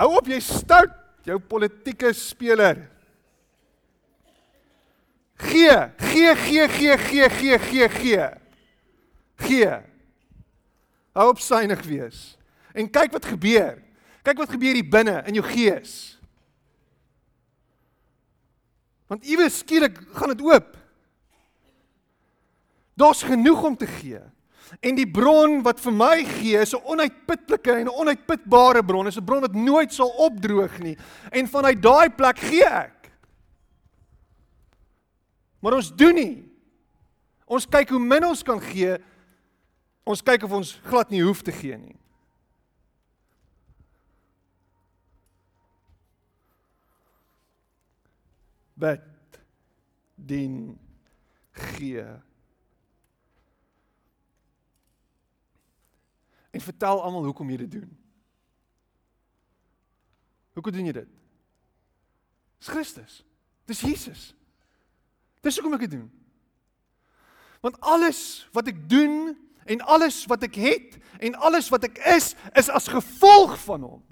[0.00, 0.96] Hou op jy stout,
[1.28, 2.93] jou politieke speler.
[5.36, 8.28] Gee, gee, gee, gee, gee, gee, gee, gee.
[9.36, 9.80] Gee.
[11.14, 12.36] Hou op synig wees.
[12.74, 13.78] En kyk wat gebeur.
[14.22, 16.14] Kyk wat gebeur hier binne in jou gees.
[19.10, 20.76] Want iewes skielik gaan dit oop.
[22.94, 24.22] Daar's genoeg om te gee.
[24.80, 29.06] En die bron wat vir my gee is 'n onuitputlike en 'n onuitputbare bron.
[29.06, 30.98] Is 'n bron wat nooit sal opdroog nie.
[31.30, 33.03] En vanuit daai plek gee ek.
[35.64, 36.32] Maar ons doen nie.
[37.48, 38.98] Ons kyk hoe min ons kan gee.
[40.04, 41.96] Ons kyk of ons glad nie hoef te gee nie.
[48.76, 49.08] Bid
[50.20, 50.60] dien
[51.72, 52.04] gee.
[56.52, 57.90] En vertel almal hoekom jy dit doen.
[60.60, 61.20] Hoekom doen jy dit?
[62.60, 63.20] Dis Christus.
[63.64, 64.34] Dis Jesus.
[65.44, 66.08] Dis hoekom ek dit doen.
[67.64, 69.34] Want alles wat ek doen
[69.64, 74.02] en alles wat ek het en alles wat ek is is as gevolg van hom.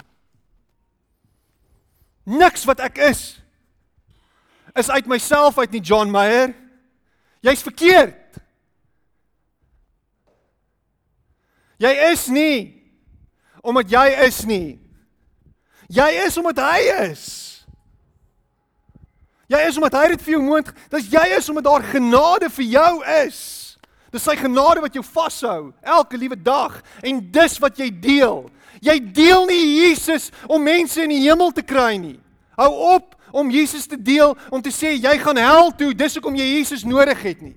[2.28, 3.42] Niks wat ek is
[4.78, 6.54] is uit myself uit nie John Meyer.
[7.44, 8.38] Jy's verkeerd.
[11.82, 12.56] Jy is nie
[13.62, 14.80] omdat jy is nie.
[15.92, 16.78] Jy is omdat hy
[17.10, 17.51] is.
[19.52, 20.78] Jy is omdat hy dit vir jou moontlik.
[20.92, 23.40] Dis jy is omdat daar genade vir jou is.
[24.12, 28.44] Dis sy genade wat jou vashou elke liewe dag en dis wat jy deel.
[28.84, 32.18] Jy deel nie Jesus om mense in die hemel te kry nie.
[32.60, 36.36] Hou op om Jesus te deel om te sê jy gaan hel toe, dis hoekom
[36.36, 37.56] jy Jesus nodig het nie.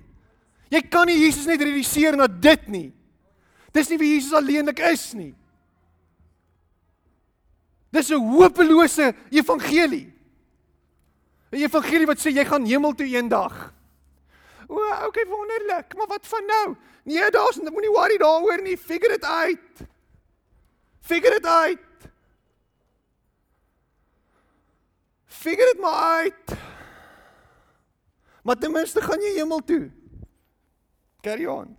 [0.72, 2.88] Jy kan nie Jesus net reduseer na dit nie.
[3.76, 5.34] Dis nie wie Jesus alleenlik is nie.
[7.92, 10.15] Dis 'n hopelose evangelie.
[11.50, 13.72] 'n Evangelie wat sê jy gaan hemel toe eendag.
[14.68, 16.76] O, okay, wonderlik, maar wat van nou?
[17.02, 18.78] Nee, daar's moenie worry daaroor nie.
[18.78, 19.86] Figure it out.
[21.00, 21.78] Figure it out.
[25.24, 26.58] Figure it maar uit.
[28.42, 29.90] Maar ten minste gaan jy hemel toe.
[31.20, 31.76] Carry on.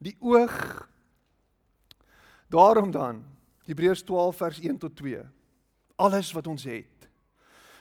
[0.00, 0.88] Die oog
[2.50, 3.24] Daarom dan
[3.64, 5.20] Hebreërs 12 vers 1 tot 2.
[5.96, 7.08] Alles wat ons het.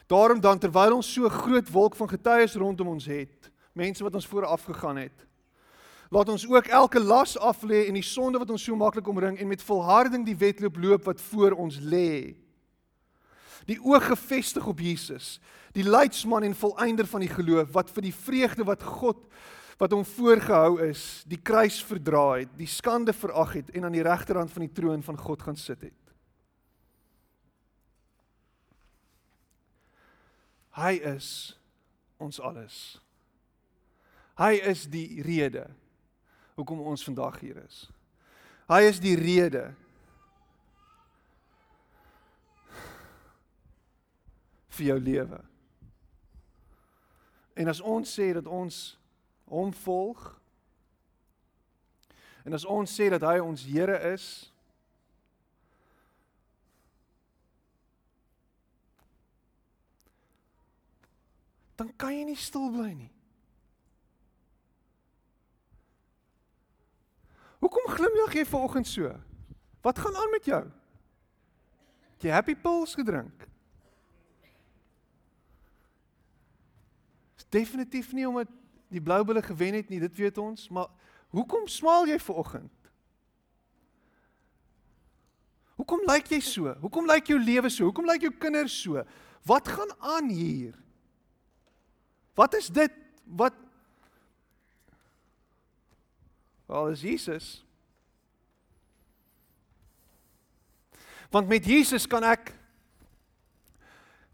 [0.06, 4.28] Daarom dan terwyl ons so groot wolk van getuies rondom ons het, mense wat ons
[4.28, 5.26] vooraf gegaan het,
[6.10, 9.38] laat ons ook elke las af lê en die sonde wat ons so maklik omring
[9.38, 12.38] en met volharding die wedloop loop wat voor ons lê.
[13.70, 15.38] Die oog gefestig op Jesus,
[15.74, 19.26] die leidsman en volëinder van die geloof wat vir die vreugde wat God
[19.80, 24.04] wat hom voorgehou is, die kruis verdra het, die skande verag het en aan die
[24.04, 25.96] regterhand van die troon van God gaan sit het.
[30.76, 31.30] Hy is
[32.20, 33.00] ons alles.
[34.40, 35.66] Hy is die rede
[36.60, 37.88] hoekom ons vandag hier is.
[38.68, 39.70] Hy is die rede
[44.76, 45.40] vir jou lewe.
[47.60, 48.99] En as ons sê dat ons
[49.50, 50.24] hom volg.
[52.46, 54.26] En as ons sê dat hy ons Here is,
[61.80, 63.12] dan kan jy nie stil bly nie.
[67.60, 69.12] Hoekom glimlag jy vanoggend so?
[69.84, 70.62] Wat gaan aan met jou?
[72.18, 73.48] Het jy happy pills gedrink?
[77.40, 78.52] Is definitief nie omdat
[78.90, 80.90] die blou bulle gewen het nie, dit weet ons, maar
[81.36, 82.76] hoekom smaal jy ver oggend?
[85.80, 86.74] Hoekom lyk jy so?
[86.82, 87.88] Hoekom lyk jou lewe so?
[87.88, 89.00] Hoekom lyk jou kinders so?
[89.48, 90.76] Wat gaan aan hier?
[92.36, 93.56] Wat is dit wat
[96.70, 97.66] Wel, is Jesus.
[101.30, 102.52] Want met Jesus kan ek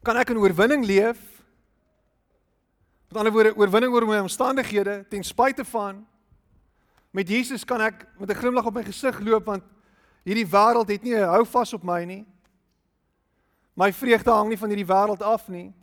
[0.04, 1.35] kan ek in oorwinning leef
[3.16, 6.02] Met ander woorde, oorwinning oor my omstandighede ten spyte van
[7.16, 9.64] met Jesus kan ek met 'n glimlag op my gesig loop want
[10.26, 12.26] hierdie wêreld het nie 'n hou vas op my nie.
[13.74, 15.74] My vreugde hang nie van hierdie wêreld af nie.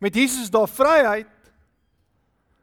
[0.00, 1.52] Met Jesus is daar vryheid.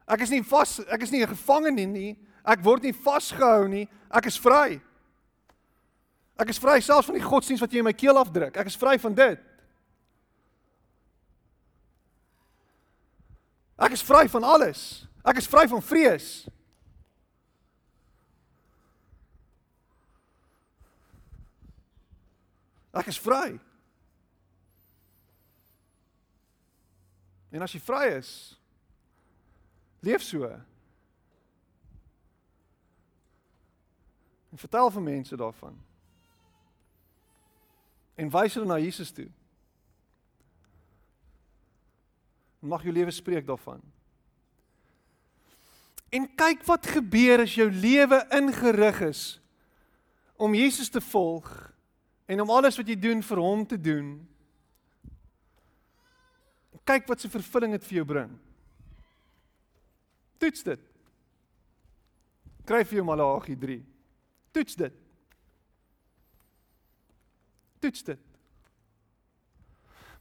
[0.08, 2.20] Ek is nie vas, ek is nie 'n gevangene nie.
[2.43, 3.88] Ek word nie vasgehou nie.
[4.12, 4.82] Ek is vry.
[6.38, 8.58] Ek is vry selfs van die godsdienst wat jy in my keel afdruk.
[8.58, 9.39] Ek is vry van dit.
[13.78, 15.05] Ek is vry van alles.
[15.21, 16.47] Ek is vry van vrees.
[22.97, 23.59] Ek is vry.
[27.53, 28.32] En as jy vry is,
[30.05, 30.49] leef so.
[34.49, 35.78] En vertel vir mense daarvan.
[38.17, 39.30] En wys hulle na Jesus toe.
[42.60, 43.82] Mag jou lewe spreek daarvan.
[46.10, 49.24] En kyk wat gebeur as jou lewe ingerig is
[50.38, 51.49] om Jesus te volg
[52.28, 54.12] en om alles wat jy doen vir hom te doen.
[56.88, 58.32] Kyk wat se vervulling dit vir jou bring.
[60.39, 60.86] Toets dit.
[62.68, 63.78] Kry vir jou Malagi 3.
[64.55, 65.03] Toets dit.
[67.84, 68.26] Toets dit.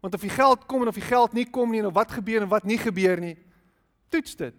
[0.07, 2.43] Want of die geld kom en of die geld nie kom nie en wat gebeur
[2.43, 3.35] en wat nie gebeur nie,
[4.09, 4.55] toets dit.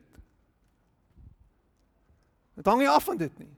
[2.60, 3.54] Dit hang nie af van dit nie.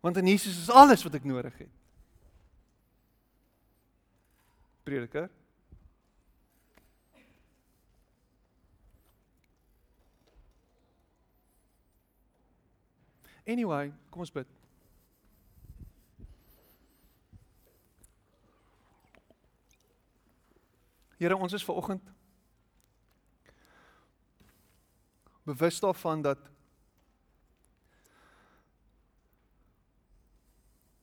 [0.00, 1.72] Want in Jesus is alles wat ek nodig het.
[4.86, 5.26] Prediker.
[13.42, 14.55] Anyway, kom ons bid.
[21.16, 22.14] Here, ons is ver oggend
[25.46, 26.38] bewus daarvan dat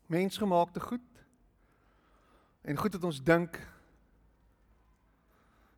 [0.06, 1.24] mensgemaakte goed
[2.62, 3.60] en goed wat ons dink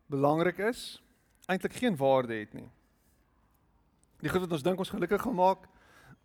[0.06, 1.02] belangrik is,
[1.46, 2.68] eintlik geen waarde het nie.
[4.18, 5.68] Die goed wat ons dink ons gelukkig gaan maak,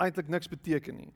[0.01, 1.13] eintlik niks beteken nie.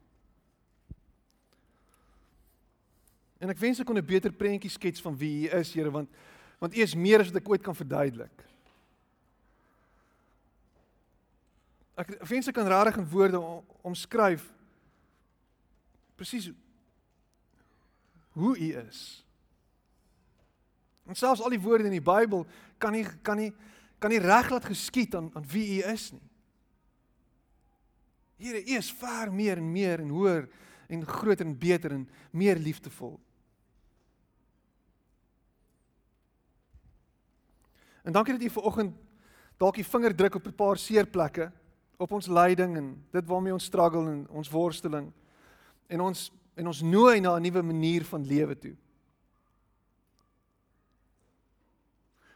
[3.41, 6.09] En ek wens ek kon 'n beter prentjie skets van wie U is, Here, want
[6.59, 8.43] want U is meer as wat ek ooit kan verduidelik.
[11.95, 13.39] Ek wens ek kan regtig in woorde
[13.87, 14.49] omskryf
[16.15, 16.51] presies
[18.35, 19.23] hoe U is.
[21.05, 22.43] En selfs al die woorde in die Bybel
[22.81, 23.53] kan nie kan nie
[23.99, 26.23] kan nie reg laat geskied aan aan wie U is nie.
[28.35, 30.49] Here, U is ver meer en meer en hoër
[30.91, 33.15] en groter en beter en meer liefdevol.
[38.05, 38.95] En dankie dat U vanoggend
[39.57, 41.51] dalk die vinger druk op 'n paar seer plekke
[41.97, 45.11] op ons lyding en dit waarmee ons struggle en ons worsteling
[45.87, 48.75] en ons en ons nooi na 'n nuwe manier van lewe toe.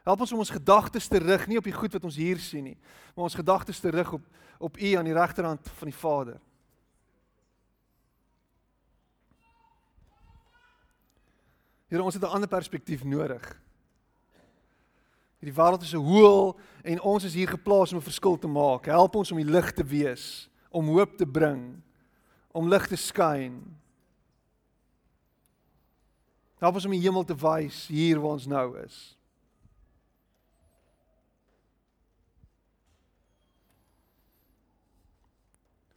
[0.04, 2.64] Help ons om ons gedagtes te rig nie op die goed wat ons hier sien
[2.64, 2.78] nie,
[3.16, 4.22] maar ons gedagtes te rig op
[4.60, 6.40] op U aan die regterhand van die Vader.
[11.88, 13.62] Here, ons het 'n ander perspektief nodig.
[15.40, 18.86] Hierdie wêreld is 'n hoël en ons is hier geplaas om 'n verskil te maak.
[18.86, 21.82] Help ons om die lig te wees, om hoop te bring,
[22.52, 23.78] om lig te skyn.
[26.60, 29.18] Help ons om die hemel te wys hier waar ons nou is.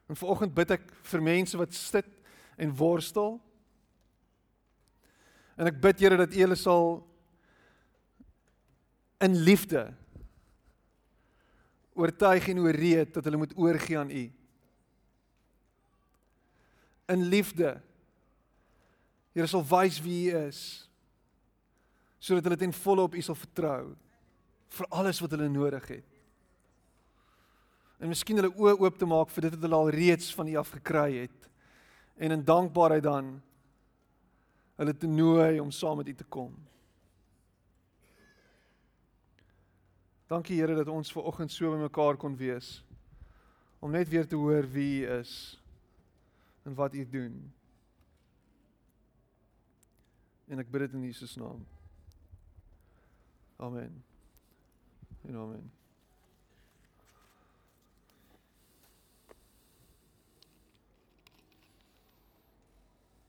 [0.06, 2.06] En vanoggend bid ek vir mense wat sit
[2.56, 3.40] en worstel.
[5.56, 7.11] En ek bid Here dat U hulle sal
[9.22, 9.86] in liefde
[11.94, 14.22] oortuig en ooreed dat hulle moet oorgee aan U.
[17.12, 17.74] In liefde.
[19.32, 20.62] Here sal wys wie U is
[22.22, 23.94] sodat hulle ten volle op U sal vertrou
[24.72, 26.10] vir alles wat hulle nodig het.
[27.98, 30.54] En miskien hulle oë oop te maak vir dit wat hulle al reeds van U
[30.60, 31.48] af gekry het
[32.22, 33.34] en in dankbaarheid dan
[34.78, 36.54] hulle te nooi om saam met U te kom.
[40.32, 42.78] Dankie Here dat ons ver oggend so bymekaar kon wees
[43.84, 45.60] om net weer te hoor wie U is
[46.64, 47.34] en wat U doen.
[50.48, 51.60] En ek bid dit in Jesus naam.
[53.60, 54.00] Amen.
[55.28, 55.68] En amen.